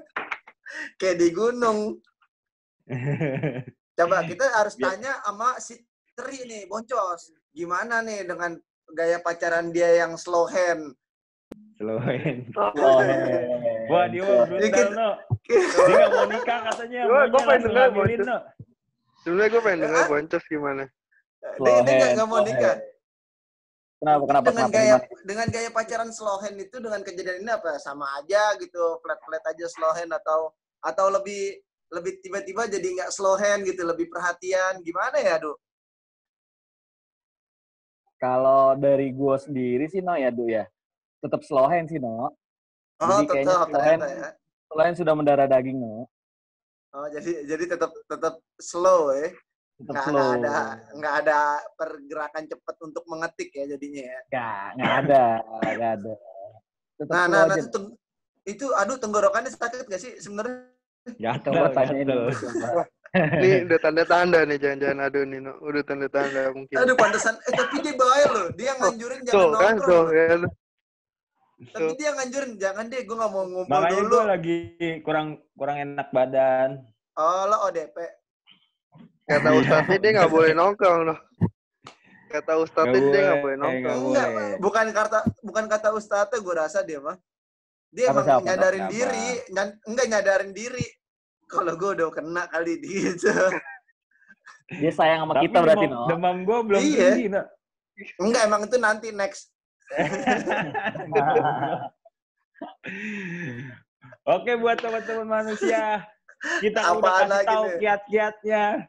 Kayak 1.02 1.16
di 1.18 1.28
gunung. 1.34 1.98
Coba 3.98 4.22
kita 4.22 4.46
harus 4.54 4.78
Biar- 4.78 4.96
tanya 4.96 5.18
sama 5.20 5.58
si 5.58 5.82
Tri 6.14 6.46
nih, 6.46 6.70
Boncos. 6.70 7.34
Gimana 7.50 8.00
nih 8.06 8.22
dengan 8.24 8.54
gaya 8.94 9.18
pacaran 9.18 9.74
dia 9.74 10.06
yang 10.06 10.14
slow 10.14 10.46
hand? 10.46 10.94
Slowen. 11.74 12.52
Oh, 12.54 13.00
Wah, 13.90 14.06
dia 14.06 14.22
mau 14.22 14.46
brutal, 14.46 14.88
no. 14.94 15.10
Dia 15.50 15.94
nggak 15.98 16.10
mau 16.14 16.26
nikah 16.30 16.58
katanya. 16.70 17.00
Gua- 17.02 17.14
maunya 17.18 17.28
gua 17.28 17.40
pengen 17.42 17.62
dengar, 17.66 17.84
hamilin, 17.84 18.18
Bocor. 18.20 18.28
no. 18.30 18.38
Sebenarnya 19.20 19.50
gue 19.50 19.60
pengen 19.60 19.80
dengar 19.84 20.00
Ah? 20.00 20.08
boncos 20.08 20.44
gimana. 20.46 20.84
Dia, 21.60 22.06
dia 22.14 22.24
mau 22.24 22.40
nikah. 22.40 22.76
Kenapa 24.00 24.22
kenapa 24.24 24.44
dengan 24.48 24.64
kenapa? 24.64 24.76
gaya 24.80 24.94
gimana? 24.96 25.24
dengan 25.28 25.46
gaya 25.52 25.68
pacaran 25.68 26.08
slow 26.08 26.40
hand 26.40 26.56
itu 26.56 26.76
dengan 26.80 27.00
kejadian 27.04 27.44
ini 27.44 27.52
apa 27.52 27.76
sama 27.76 28.08
aja 28.16 28.56
gitu 28.56 28.80
flat 29.04 29.20
flat 29.20 29.44
aja 29.44 29.66
slow 29.68 29.92
hand 29.92 30.08
atau 30.08 30.48
atau 30.80 31.12
lebih 31.12 31.60
lebih 31.92 32.16
tiba-tiba 32.24 32.64
jadi 32.64 32.80
nggak 32.96 33.12
slow 33.12 33.36
hand 33.36 33.60
gitu 33.68 33.84
lebih 33.84 34.08
perhatian 34.08 34.80
gimana 34.80 35.20
ya 35.20 35.36
Du? 35.36 35.52
Kalau 38.16 38.72
dari 38.72 39.12
gue 39.12 39.36
sendiri 39.36 39.84
sih 39.88 40.00
no 40.00 40.16
ya 40.16 40.32
Du 40.32 40.48
ya. 40.48 40.64
Tetap 41.20 41.44
slow 41.44 41.68
hand 41.68 41.88
sih 41.88 42.00
no. 42.00 42.32
Oh 43.00 43.08
Jadi 43.16 43.24
kayaknya 43.26 43.48
tetap 43.48 43.68
ternyata 43.72 43.88
hand- 43.88 44.04
ya. 44.12 44.30
Hand 44.70 44.96
sudah 44.96 45.14
mendarah 45.16 45.46
daging 45.48 45.78
no. 45.80 46.04
Oh 46.90 47.06
jadi 47.08 47.46
jadi 47.46 47.64
tetap 47.64 47.90
tetap 48.04 48.34
slow 48.60 49.14
ya. 49.14 49.32
Tetap 49.80 49.94
Nggak, 49.94 50.04
slow. 50.04 50.20
nggak 50.20 50.36
ada 50.36 50.54
nggak 50.92 51.14
ada 51.24 51.38
pergerakan 51.74 52.44
cepat 52.44 52.76
untuk 52.82 53.04
mengetik 53.08 53.48
ya 53.50 53.64
jadinya 53.66 54.02
ya. 54.04 54.20
Nggak, 54.28 54.64
nggak 54.76 54.92
ada, 55.00 55.24
nggak 55.70 55.92
ada. 55.96 56.12
Tetap 56.98 57.12
Nah 57.14 57.24
slow 57.24 57.32
nah, 57.32 57.42
nah 57.46 57.56
aja. 57.56 57.62
itu, 57.64 57.78
itu 58.44 58.66
aduh 58.76 58.96
tenggorokannya 58.98 59.50
sakit 59.50 59.88
gak 59.88 60.02
sih 60.02 60.12
sebenarnya? 60.20 60.68
Gatel, 61.16 61.52
Coba 61.56 61.68
gatel. 61.72 62.04
dulu. 62.04 62.28
Ini 63.42 63.66
udah 63.66 63.78
tanda-tanda 63.82 64.38
nih 64.46 64.58
jangan-jangan 64.60 64.98
aduh 65.02 65.24
Nino. 65.26 65.52
Udah 65.64 65.82
tanda-tanda 65.82 66.52
mungkin. 66.54 66.76
Aduh 66.78 66.94
pantesan 66.94 67.34
eh 67.42 67.52
tapi 67.56 67.82
dia 67.82 67.94
baik 67.96 68.26
loh. 68.30 68.46
Dia 68.54 68.70
nganjurin 68.78 69.20
jangan 69.26 69.34
Tuh 69.34 69.50
kan 69.58 69.74
nongkrong. 69.74 70.06
ya. 70.12 70.26
Tapi 71.60 71.92
dia 71.94 72.16
nganjurin 72.16 72.56
jangan 72.56 72.88
deh 72.88 73.04
gue 73.04 73.12
nggak 73.12 73.30
mau 73.30 73.44
ngumpul 73.44 73.68
Makanya 73.68 74.00
dulu. 74.00 74.08
gue 74.10 74.22
lagi 74.24 74.56
kurang 75.04 75.26
kurang 75.52 75.76
enak 75.78 76.08
badan. 76.08 76.70
Oh 77.14 77.44
lo 77.44 77.68
ODP. 77.68 77.96
Kata 79.22 79.48
Ustadznya 79.52 79.98
dia 80.00 80.10
nggak 80.16 80.32
boleh 80.32 80.52
nongkrong 80.52 81.00
loh. 81.04 81.18
Kata 82.26 82.52
Ustadznya 82.56 82.96
Nggak 82.96 83.12
dia 83.12 83.20
nggak 83.22 83.40
boleh, 83.40 83.56
nongkrong. 83.56 83.98
nggak 84.08 84.26
Enggak, 84.26 84.56
bukan 84.58 84.86
kata 84.90 85.18
bukan 85.40 85.64
kata 85.68 85.88
Ustadznya 85.92 86.38
gue 86.40 86.54
rasa 86.56 86.78
dia 86.80 86.98
mah. 86.98 87.16
Dia 87.90 88.08
Kata 88.08 88.14
emang 88.14 88.24
siapa? 88.24 88.44
nyadarin 88.46 88.80
Kata 88.80 88.92
diri, 88.94 89.26
enggak 89.84 90.06
nyadarin 90.08 90.52
diri. 90.52 90.86
Kalau 91.44 91.72
gue 91.74 91.90
udah 91.92 92.08
kena 92.08 92.42
kali 92.46 92.78
gitu. 92.80 93.28
Dia 94.70 94.92
sayang 94.94 95.26
sama 95.26 95.34
Tapi 95.34 95.44
kita 95.44 95.58
berarti 95.60 95.84
demam, 95.84 95.98
no. 95.98 96.06
demam 96.06 96.36
gue 96.46 96.58
belum 96.62 96.80
Iya. 96.80 97.08
tinggi, 97.10 97.26
no. 97.28 97.42
Enggak 98.16 98.42
emang 98.46 98.62
itu 98.64 98.76
nanti 98.78 99.08
next. 99.10 99.50
Oke 104.30 104.54
buat 104.60 104.76
teman-teman 104.78 105.26
manusia, 105.26 106.06
kita 106.62 106.94
udah 106.94 107.26
kasih 107.26 107.42
tahu 107.48 107.64
kiat-kiatnya. 107.82 108.86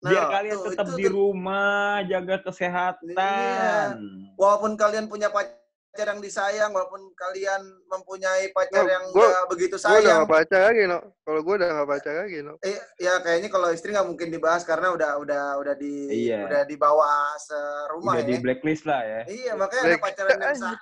Biar 0.00 0.24
Nah, 0.24 0.32
kalian 0.32 0.56
tuh, 0.56 0.72
tetap 0.72 0.88
itu 0.88 0.96
di 0.96 1.06
rumah, 1.12 2.00
jaga 2.08 2.40
kesehatan. 2.40 4.00
Walaupun 4.40 4.72
kalian 4.80 5.12
punya 5.12 5.28
pacar 5.28 5.60
pacar 5.90 6.06
yang 6.08 6.22
disayang 6.22 6.70
walaupun 6.70 7.02
kalian 7.12 7.58
mempunyai 7.84 8.46
pacar 8.50 8.86
No, 8.86 8.88
yang 8.88 9.04
gua- 9.10 9.26
nggak 9.28 9.46
begitu 9.48 9.74
Gue 9.74 9.82
udah 9.82 9.98
sayang 9.98 10.20
gak 10.20 10.30
pacar 10.30 10.60
lagi, 10.64 10.82
no. 10.86 10.98
Kalau 11.20 11.40
gue 11.40 11.54
udah 11.56 11.68
gak 11.72 11.88
pacar 11.88 12.14
lagi, 12.16 12.38
no. 12.40 12.54
eh, 12.60 12.78
ya 12.96 13.12
kayaknya 13.18 13.48
kalau 13.48 13.68
istri 13.68 13.90
nggak 13.90 14.06
mungkin 14.06 14.28
dibahas 14.28 14.62
karena 14.62 14.88
udah 14.90 15.18
udah 15.18 15.44
udah 15.58 15.74
di 15.74 15.94
Iya. 16.26 16.46
udah 16.46 16.62
dibawa 16.62 17.10
serumah 17.36 18.14
Udah 18.14 18.22
ya 18.22 18.28
di 18.28 18.36
blacklist 18.38 18.86
lah 18.86 19.02
ya. 19.02 19.20
iya 19.26 19.52
makanya 19.52 19.82
ada 19.82 19.88
Black- 19.90 20.04
pacaran 20.06 20.30
yang 20.32 20.54
sa- 20.62 20.78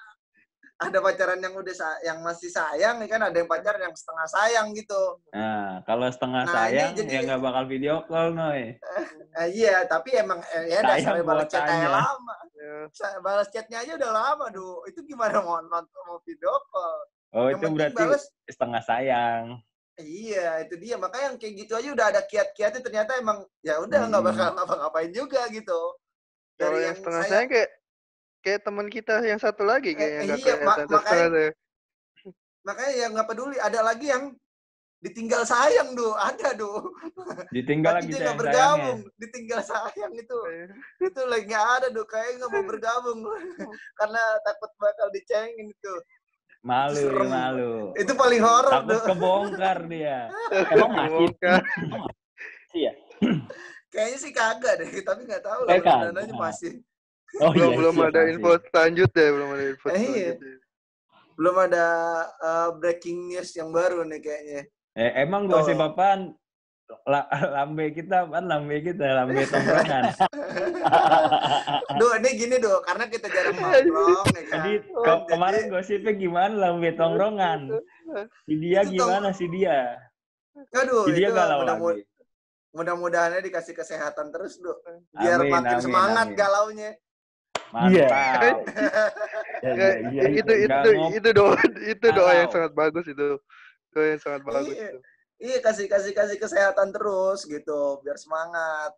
ada 0.78 0.98
pacaran 1.00 1.38
yang 1.38 1.52
udah 1.52 1.74
sa- 1.74 1.98
yang 2.00 2.18
masih 2.20 2.46
sayang 2.46 2.96
ya 2.98 3.08
kan 3.08 3.18
ada 3.20 3.34
yang 3.34 3.46
pacaran 3.46 3.82
yang 3.82 3.90
setengah 3.92 4.26
sayang 4.26 4.66
gitu 4.72 5.02
Nah, 5.30 5.82
kalau 5.82 6.06
setengah 6.06 6.42
Nah, 6.44 6.54
sayang 6.54 6.90
jadi- 6.94 7.10
ya 7.12 7.20
nggak 7.24 7.42
bakal 7.42 7.64
video 7.66 7.94
call, 8.04 8.30
Noy. 8.30 8.78
Eh, 9.34 9.48
iya 9.52 9.82
tapi 9.84 10.14
emang 10.14 10.38
eh, 10.44 10.70
ya 10.70 10.78
Sayang 10.80 11.18
dasarnya 11.18 11.24
balas 11.24 11.46
chat 11.46 11.60
buatannya. 11.60 11.82
kayak 11.82 11.92
lama 11.92 12.36
Ya. 12.58 12.76
Balas 13.20 13.48
chatnya 13.48 13.78
aja 13.80 13.92
udah 13.96 14.10
lama 14.12 14.44
duh 14.48 14.82
itu 14.84 15.00
gimana 15.04 15.38
mau 15.38 15.58
nonton 15.58 16.00
mau 16.04 16.18
video 16.20 16.50
call 16.68 16.98
Oh, 17.30 17.46
yang 17.46 17.58
itu 17.58 17.66
berarti 17.70 17.96
balas 17.98 18.22
setengah 18.44 18.82
sayang. 18.82 19.44
Iya, 19.94 20.62
itu 20.62 20.74
dia. 20.76 20.94
Makanya 20.94 21.24
yang 21.28 21.36
kayak 21.36 21.54
gitu 21.56 21.72
aja 21.74 21.88
udah 21.88 22.06
ada 22.08 22.22
kiat-kiatnya 22.22 22.80
ternyata 22.80 23.14
emang 23.14 23.42
ya 23.60 23.78
udah 23.78 24.06
nggak 24.06 24.22
Hmm. 24.22 24.30
bakal 24.30 24.48
ngapa-ngapain 24.54 25.10
juga 25.10 25.42
gitu. 25.48 25.80
Dari 26.54 26.78
yang 26.84 26.96
setengah 26.96 27.20
saya- 27.20 27.32
sayang 27.36 27.48
kayak 27.48 27.68
kayak 28.40 28.60
teman 28.62 28.86
kita 28.86 29.20
yang 29.20 29.36
satu 29.36 29.62
lagi 29.62 29.92
kayak 29.92 30.12
Eh, 30.12 30.18
yang 30.24 30.38
iya, 30.38 30.54
ma- 30.60 30.78
makanya- 30.84 31.54
makanya 32.62 32.94
yang 32.96 33.10
nggak 33.12 33.28
peduli. 33.28 33.56
Ada 33.56 33.80
lagi 33.82 34.06
yang 34.06 34.24
ditinggal 34.98 35.42
sayang 35.42 35.94
duh, 35.94 36.10
ada 36.12 36.52
duh. 36.52 36.82
Ditinggal 37.48 37.98
lagi 37.98 38.10
dia 38.10 38.18
nggak 38.24 38.36
bergabung, 38.36 38.98
ditinggal 39.16 39.60
sayang 39.60 40.12
itu. 40.12 40.38
Iya. 40.44 40.66
Itu 41.00 41.20
lagi 41.24 41.44
nggak 41.46 41.66
ada 41.76 41.88
duh, 41.88 42.02
kayak 42.04 42.30
nggak 42.36 42.50
mau 42.50 42.64
bergabung 42.64 43.18
karena 43.98 44.22
takut 44.42 44.70
bakal 44.76 45.06
dicengin 45.10 45.68
itu. 45.68 45.94
Malu, 46.58 46.98
Serem. 46.98 47.30
malu. 47.30 47.74
Itu 47.94 48.12
paling 48.12 48.42
horor 48.42 48.72
Takut 48.72 48.90
duh. 48.90 49.02
kebongkar 49.06 49.78
dia. 49.86 50.26
Emang 50.74 50.90
masih 50.90 51.26
sih 52.68 52.80
ya? 52.82 52.92
Kayaknya 53.88 54.18
sih 54.18 54.30
kagak 54.30 54.74
deh, 54.76 54.90
tapi 55.00 55.22
nggak 55.24 55.40
tahu 55.40 55.60
Eh, 55.62 55.64
lah. 55.64 55.74
kagak. 55.78 55.96
mudah-mudahan 56.10 56.34
masih. 56.34 56.72
Oh 57.38 57.50
belum 57.50 57.70
iya, 57.70 57.76
belum 57.76 57.94
siap, 57.94 58.06
ada 58.06 58.18
masih. 58.18 58.32
info 58.32 58.50
selanjutnya, 58.66 59.26
belum 59.28 59.48
ada 59.50 59.64
info 59.68 59.86
Eh, 59.88 60.00
iya. 60.02 60.32
Belum 61.34 61.56
ada 61.56 61.84
uh, 62.40 62.68
breaking 62.74 63.28
news 63.28 63.50
yang 63.52 63.70
baru 63.70 64.02
nih 64.02 64.18
kayaknya. 64.18 64.60
Eh, 64.92 65.10
emang 65.20 65.44
Oh. 65.44 65.50
gosip 65.54 65.76
apaan? 65.76 66.34
La- 67.04 67.28
lambe 67.54 67.92
kita 67.92 68.24
apaan 68.24 68.48
lambe 68.48 68.80
kita? 68.80 69.04
Lambe 69.14 69.44
tongkrongan. 69.44 70.02
Duh, 71.98 72.12
ini 72.16 72.28
gini 72.34 72.56
duh, 72.56 72.80
karena 72.80 73.04
kita 73.06 73.26
jarang 73.26 73.54
nongkrong 73.54 74.26
ya 74.26 74.42
kan. 74.42 74.52
Jadi 74.56 74.72
Oh, 74.88 75.02
ke- 75.02 75.12
jadi- 75.12 75.26
kemarin 75.28 75.62
gosipnya 75.68 76.12
gimana 76.14 76.54
lambe 76.58 76.90
tongkrongan? 76.92 77.60
Si 78.42 78.54
dia 78.56 78.80
Itu 78.82 78.90
gimana 78.96 79.28
si 79.30 79.46
dia? 79.48 80.00
Aduh, 80.74 81.06
Si 81.06 81.12
dia 81.12 81.28
itu 81.28 81.36
galau 81.36 81.60
mudah 81.62 81.76
lagi. 81.76 82.02
mudah-mudahannya 82.70 83.40
dikasih 83.42 83.74
kesehatan 83.74 84.30
terus, 84.30 84.56
Duh. 84.56 84.74
Biar 85.12 85.38
Amin, 85.38 85.50
makin 85.50 85.76
amin, 85.76 85.84
semangat 85.84 86.26
amin. 86.26 86.36
galaunya. 86.36 86.90
Iya. 87.68 88.06
Mantap. 88.08 88.56
Ya, 89.58 89.74
Ya, 89.74 89.74
iya, 89.74 89.90
iya, 90.14 90.22
itu 90.38 90.52
iya. 90.54 90.66
itu 90.70 90.90
itu 91.18 91.28
doa 91.34 91.58
itu 91.82 92.06
doa 92.14 92.30
yang 92.30 92.46
sangat 92.46 92.72
bagus 92.72 93.10
itu. 93.10 93.42
Doa 93.90 94.06
yang 94.06 94.20
sangat 94.22 94.42
bagus 94.46 94.70
Iya. 94.70 94.88
itu. 94.94 94.98
Iya, 95.38 95.58
kasih 95.62 95.86
kasih 95.86 96.12
kasih 96.14 96.38
kesehatan 96.38 96.90
terus 96.90 97.42
gitu, 97.42 97.98
biar 98.02 98.14
semangat. 98.14 98.94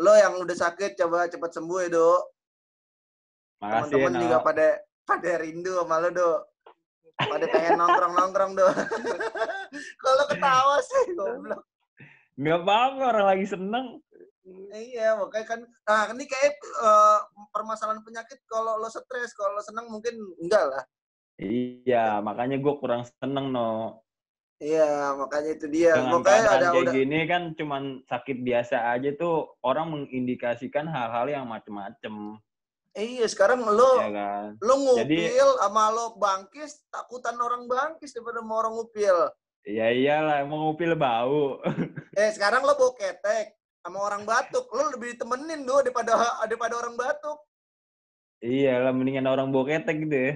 Lo 0.00 0.16
yang 0.16 0.40
udah 0.40 0.56
sakit 0.56 0.96
coba 0.96 1.28
cepat 1.28 1.52
sembuh 1.52 1.78
ya, 1.84 1.88
Dok. 1.92 2.22
Makasih 3.60 3.68
ya, 3.68 3.80
Teman-teman 3.84 4.12
juga 4.16 4.38
No. 4.40 4.44
pada 4.44 4.66
pada 5.04 5.30
rindu 5.36 5.72
sama 5.76 5.96
lo, 6.00 6.08
Dok. 6.08 6.40
Pada 7.12 7.44
pengen 7.46 7.72
nongkrong-nongkrong, 7.76 8.52
Dok. 8.56 8.72
Kalau 10.02 10.24
ketawa 10.24 10.76
sih, 10.80 11.04
goblok. 11.12 11.62
Nggak 12.40 12.58
apa-apa, 12.64 13.02
orang 13.12 13.26
lagi 13.36 13.46
seneng. 13.46 13.86
Iya, 14.72 15.14
makanya 15.22 15.46
kan 15.46 15.60
nah 15.86 16.10
ini 16.10 16.26
kayak 16.26 16.58
eh, 16.58 17.18
permasalahan 17.54 18.02
penyakit 18.02 18.42
kalau 18.50 18.78
lo 18.82 18.90
stres, 18.90 19.30
kalau 19.38 19.54
lo 19.54 19.62
senang 19.62 19.86
mungkin 19.86 20.18
enggak 20.42 20.64
lah. 20.66 20.84
Iya, 21.38 22.18
makanya 22.20 22.58
gue 22.58 22.74
kurang 22.78 23.06
seneng, 23.18 23.50
No. 23.50 24.02
Iya, 24.62 25.18
makanya 25.18 25.50
itu 25.58 25.66
dia. 25.66 25.98
Dengan 25.98 26.22
Makanya 26.22 26.48
ada 26.54 26.66
kayak 26.70 26.82
udah 26.86 26.92
gini 26.94 27.18
kan 27.26 27.42
cuman 27.58 27.82
sakit 28.06 28.46
biasa 28.46 28.94
aja 28.94 29.10
tuh 29.18 29.58
orang 29.66 29.90
mengindikasikan 29.90 30.86
hal-hal 30.86 31.26
yang 31.26 31.50
macem-macem. 31.50 32.38
Iya, 32.94 33.26
sekarang 33.26 33.66
lo 33.66 33.98
ya 33.98 34.10
kan? 34.12 34.46
lo 34.62 34.74
ngupil 34.78 35.02
Jadi- 35.02 35.58
sama 35.58 35.90
lo 35.90 36.14
bangkis, 36.14 36.86
takutan 36.94 37.34
orang 37.42 37.66
bangkis 37.66 38.14
daripada 38.14 38.38
mau 38.44 38.62
orang 38.62 38.78
ngupil. 38.78 39.16
Ya 39.66 39.90
iyalah, 39.90 40.46
emang 40.46 40.62
ngupil 40.70 40.94
bau. 40.94 41.58
Eh, 42.12 42.28
sekarang 42.28 42.60
lo 42.60 42.76
bawa 42.76 42.92
ketek 42.92 43.56
sama 43.82 43.98
orang 43.98 44.22
batuk, 44.22 44.70
lo 44.70 44.94
lebih 44.94 45.18
ditemenin 45.18 45.66
do 45.66 45.82
daripada 45.82 46.14
daripada 46.46 46.78
orang 46.78 46.94
batuk. 46.94 47.38
Iya 48.42 48.82
lah, 48.82 48.94
mendingan 48.94 49.26
orang 49.26 49.50
bawa 49.54 49.70
ketek 49.70 50.02
gitu 50.06 50.16
ya. 50.18 50.32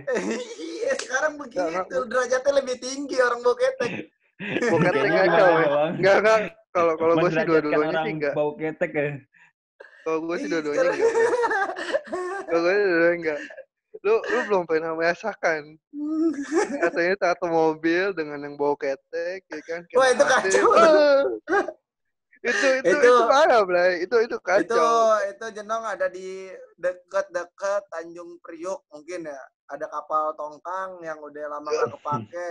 iya, 0.62 0.92
sekarang 0.94 1.38
begitu. 1.38 1.96
Derajatnya 2.06 2.52
lebih 2.62 2.76
tinggi 2.78 3.18
orang 3.18 3.42
bawa 3.42 3.56
ketek. 3.58 4.10
Mau 4.70 4.78
ketek 4.78 5.00
Kayaknya 5.02 5.22
kacau 5.26 5.48
ya. 5.58 5.68
Enggak 5.94 6.14
enggak 6.22 6.38
kalau 6.70 6.92
kalau 7.00 7.14
gue 7.18 7.30
sih 7.32 7.44
dua-duanya 7.46 7.98
sih 8.04 8.12
enggak. 8.14 8.34
bau 8.34 8.52
ketek 8.54 8.90
ya. 8.94 9.08
Kalau 10.06 10.18
gue 10.22 10.36
sih 10.38 10.48
dua-duanya 10.50 10.90
enggak. 10.90 11.12
Kalau 12.46 12.60
gue 12.62 12.74
dua-duanya 12.74 13.16
enggak. 13.18 13.40
Lu 14.04 14.14
lu 14.22 14.38
belum 14.46 14.62
pernah 14.70 14.92
merasakan 14.94 15.62
katanya 16.78 17.14
satu 17.18 17.46
mobil 17.50 18.14
dengan 18.14 18.38
yang 18.38 18.54
bawa 18.54 18.78
ketek 18.78 19.42
ya 19.50 19.60
kan 19.66 19.80
Wah, 19.98 20.08
itu 20.14 20.22
AC. 20.22 20.30
kacau. 20.30 20.68
Itu 22.44 22.66
itu 22.82 22.88
itu, 22.92 23.08
Itu- 23.08 23.28
parah 23.28 23.62
Blay 23.64 24.04
itu 24.04 24.16
itu 24.22 24.36
itu 24.36 24.38
kacau 24.40 25.16
itu 25.24 25.46
jenong 25.56 25.84
ada 25.84 26.06
di 26.08 26.52
dekat-dekat 26.76 27.82
Tanjung 27.88 28.36
Priok 28.44 28.84
mungkin 28.92 29.26
ya 29.26 29.40
ada 29.66 29.86
kapal 29.88 30.36
tongkang 30.36 31.00
yang 31.02 31.18
udah 31.18 31.44
lama 31.50 31.68
nggak 31.68 31.90
kepake 31.96 32.50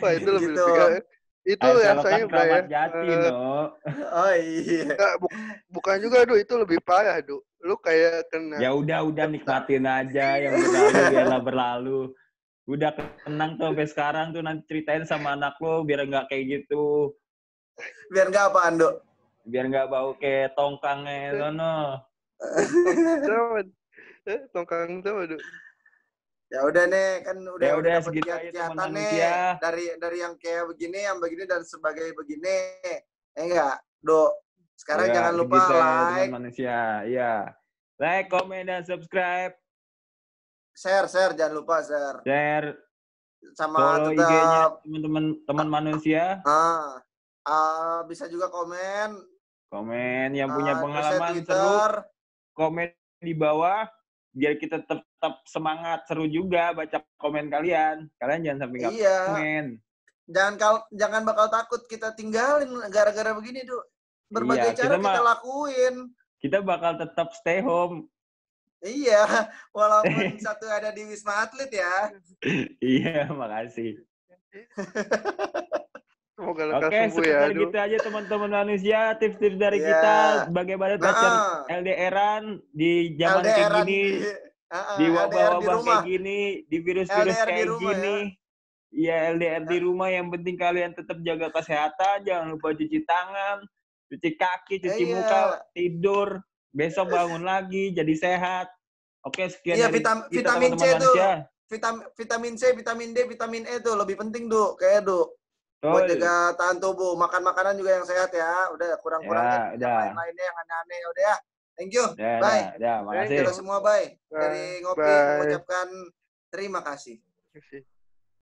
wah 0.00 0.12
itu 0.14 0.28
lebih 0.30 0.48
Gitu. 0.54 0.64
lebih 0.64 1.02
itu 1.42 1.66
Air 1.66 1.86
rasanya 1.98 1.98
Blay 1.98 2.22
ya 2.22 2.30
keramat 2.30 2.64
jati, 2.70 3.08
Eh, 3.10 3.18
no. 3.18 3.52
oh 4.14 4.32
iya 4.38 4.94
bu- 5.18 5.34
bukan 5.74 5.96
juga 5.98 6.22
Du 6.22 6.34
itu 6.38 6.54
lebih 6.54 6.78
parah 6.80 7.18
Du 7.18 7.42
lu 7.62 7.74
kayak 7.78 8.30
kena 8.30 8.58
Ya 8.62 8.70
udah, 8.74 9.02
udah 9.06 9.26
nikmatin 9.30 9.86
aja 9.86 10.38
yang 10.38 10.54
berlalu, 10.58 10.98
biarlah 11.10 11.40
berlalu. 11.42 12.00
Udah 12.66 12.90
tenang 13.26 13.58
tuh 13.58 13.70
sampai 13.70 13.86
sekarang 13.90 14.26
tuh 14.34 14.42
nanti 14.42 14.62
ceritain 14.70 15.02
sama 15.06 15.34
anak 15.34 15.58
lo 15.62 15.82
biar 15.82 16.06
nggak 16.06 16.26
kayak 16.30 16.44
gitu. 16.66 17.14
Biar 18.12 18.26
nggak 18.30 18.46
apaan 18.52 18.76
dok 18.78 18.94
Biar 19.42 19.66
nggak 19.66 19.90
bau 19.90 20.14
kayak 20.22 20.54
tongkangnya 20.54 21.34
sono. 21.34 21.98
Eh, 24.22 24.40
tongkang 24.54 25.02
sama 25.02 25.26
Du 25.26 25.34
ya 26.52 26.68
udah 26.68 26.84
nih 26.84 27.24
kan 27.24 27.36
udah 27.40 27.64
Ya 27.64 27.74
udah, 27.80 27.94
dapet 27.96 28.06
segitu 28.12 28.28
aja, 28.28 28.38
kiat-kiatan 28.44 28.70
teman 28.76 28.90
nih 28.92 29.56
dari 29.56 29.84
dari 29.96 30.18
yang 30.20 30.34
kayak 30.36 30.68
begini 30.68 30.98
yang 31.00 31.16
begini 31.18 31.48
dan 31.48 31.64
sebagai 31.64 32.12
begini. 32.12 32.56
Eh 32.84 33.00
enggak 33.40 33.80
dok 34.04 34.36
sekarang 34.76 35.08
Ya, 35.08 35.14
jangan 35.16 35.34
lupa 35.40 35.56
segitu 35.56 35.72
ya, 35.72 35.80
like. 35.80 36.12
teman 36.12 36.34
manusia. 36.36 36.78
Iya. 37.08 37.32
Like, 38.02 38.28
komen, 38.34 38.66
dan 38.66 38.82
subscribe. 38.82 39.54
share 40.74 41.06
share. 41.06 41.32
Jangan 41.38 41.54
lupa 41.54 41.76
share. 41.86 42.18
Share, 42.26 42.68
sama 43.54 43.76
follow 43.78 44.10
tetap 44.12 44.70
teman-teman 44.82 45.24
teman 45.46 45.68
manusia. 45.70 46.42
ah 46.44 46.98
ah, 47.46 48.02
bisa 48.06 48.26
juga 48.30 48.48
komen 48.52 49.18
Komen 49.72 50.36
yang 50.36 50.52
punya 50.52 50.76
ah, 50.76 50.78
bisa 50.78 50.84
pengalaman 50.84 51.32
seru, 51.48 52.04
komen 52.52 52.88
di 53.24 53.32
bawah 53.32 53.88
biar 54.36 54.60
kita 54.60 54.84
tetap, 54.84 55.00
tetap 55.00 55.34
semangat 55.48 56.04
seru 56.04 56.28
juga 56.28 56.76
baca 56.76 57.00
komen 57.16 57.48
kalian. 57.48 58.04
Kalian 58.20 58.40
jangan 58.44 58.58
sampai 58.68 58.76
nggak 58.84 58.92
iya 58.92 59.18
komen. 59.32 59.64
jangan 60.28 60.54
kal 60.60 60.74
jangan 60.92 61.22
bakal 61.24 61.46
takut 61.48 61.82
kita 61.88 62.12
tinggalin 62.12 62.68
gara-gara 62.92 63.32
begini 63.32 63.64
tuh 63.64 63.80
berbagai 64.28 64.72
Iya, 64.72 64.76
cara 64.76 64.94
kita 65.00 65.08
kita, 65.08 65.22
lakuin 65.24 65.94
Kita 66.36 66.58
bakal 66.60 66.92
tetap 67.00 67.28
stay 67.32 67.64
home. 67.64 68.12
iya 68.84 69.24
walaupun 69.76 70.36
satu 70.44 70.68
ada 70.68 70.92
di 70.92 71.08
wisma 71.08 71.48
atlet 71.48 71.70
ya 71.72 71.94
iya, 72.84 73.24
makasih. 73.32 74.04
semoga 76.32 76.62
lekas 76.66 76.88
Oke, 76.88 76.96
sembuh 76.98 77.24
ya 77.24 77.40
Du 77.46 77.60
gitu 77.60 77.76
aja 77.76 77.96
teman-teman 78.00 78.50
manusia. 78.50 79.00
Tips-tips 79.16 79.56
dari 79.56 79.78
Iya. 79.78 79.88
kita 79.88 80.16
bagaimana 80.50 80.94
pacar 80.96 81.30
nah 81.30 81.64
LDRan 81.70 82.42
di 82.70 82.92
zaman 83.14 83.42
kayak 83.42 83.52
LDR-an 83.52 83.76
gini, 83.78 84.02
di, 84.16 84.24
Ah, 84.66 84.76
ah, 84.76 84.96
di 84.96 85.04
LDR 85.04 85.12
wabah-wabah 85.12 85.76
kayak 85.78 86.04
gini, 86.08 86.40
di 86.64 86.76
virus-virus 86.80 87.36
LDR 87.36 87.44
di 87.44 87.52
kayak 87.52 87.66
rumah, 87.68 87.80
gini. 87.82 88.16
Iya, 88.92 89.16
LDR 89.30 89.62
di 89.64 89.76
rumah 89.78 90.08
yang 90.08 90.26
penting 90.28 90.56
kalian 90.56 90.92
tetap 90.92 91.16
jaga 91.20 91.48
kesehatan, 91.48 92.16
jangan 92.22 92.46
lupa 92.50 92.72
cuci 92.72 92.98
tangan, 93.02 93.64
cuci 94.06 94.30
kaki, 94.34 94.74
cuci 94.80 95.02
Iya. 95.02 95.12
muka, 95.14 95.40
tidur, 95.72 96.28
besok 96.70 97.08
bangun 97.10 97.40
lagi 97.42 97.92
jadi 97.92 98.14
sehat. 98.14 98.68
Oke, 99.22 99.48
sekian 99.48 99.76
Iya, 99.76 99.86
dari 99.86 99.96
vitam- 99.96 100.24
kita 100.26 100.36
vitamin 100.50 100.72
C 100.72 100.76
teman-teman 100.76 100.96
tuh. 100.98 101.14
manusia. 101.14 101.30
Vitamin 101.72 102.04
vitamin 102.12 102.52
C, 102.52 102.62
vitamin 102.74 103.08
D, 103.12 103.18
vitamin 103.24 103.64
E 103.64 103.74
tuh 103.78 103.94
lebih 103.94 104.16
penting, 104.18 104.44
Du. 104.44 104.76
Kayak 104.76 105.08
Du. 105.82 105.90
Buat 105.90 106.06
jaga 106.06 106.54
tahan 106.54 106.78
tubuh. 106.78 107.18
Makan 107.18 107.42
makanan 107.42 107.74
juga 107.74 107.98
yang 107.98 108.06
sehat 108.06 108.30
ya. 108.30 108.70
Udah 108.70 108.94
kurang-kurangin 109.02 109.50
Ya, 109.50 109.62
yang 109.74 109.82
udah. 109.82 109.96
lain-lainnya 110.14 110.44
yang 110.46 110.56
aneh-aneh. 110.62 111.00
Udah 111.10 111.22
ya. 111.26 111.36
Thank 111.74 111.90
you. 111.90 112.06
Ya, 112.14 112.38
Bye. 112.38 112.62
ya, 112.62 112.70
ya, 112.78 112.94
makasih. 113.02 113.36
Kita 113.42 113.52
semua 113.56 113.82
bye. 113.82 114.06
Bye. 114.30 114.38
Dari 114.38 114.64
ngopi 114.86 115.02
Bye. 115.02 115.26
mengucapkan 115.42 115.86
terima 116.54 116.80
kasih. 116.86 117.18
Kasih. 117.50 117.82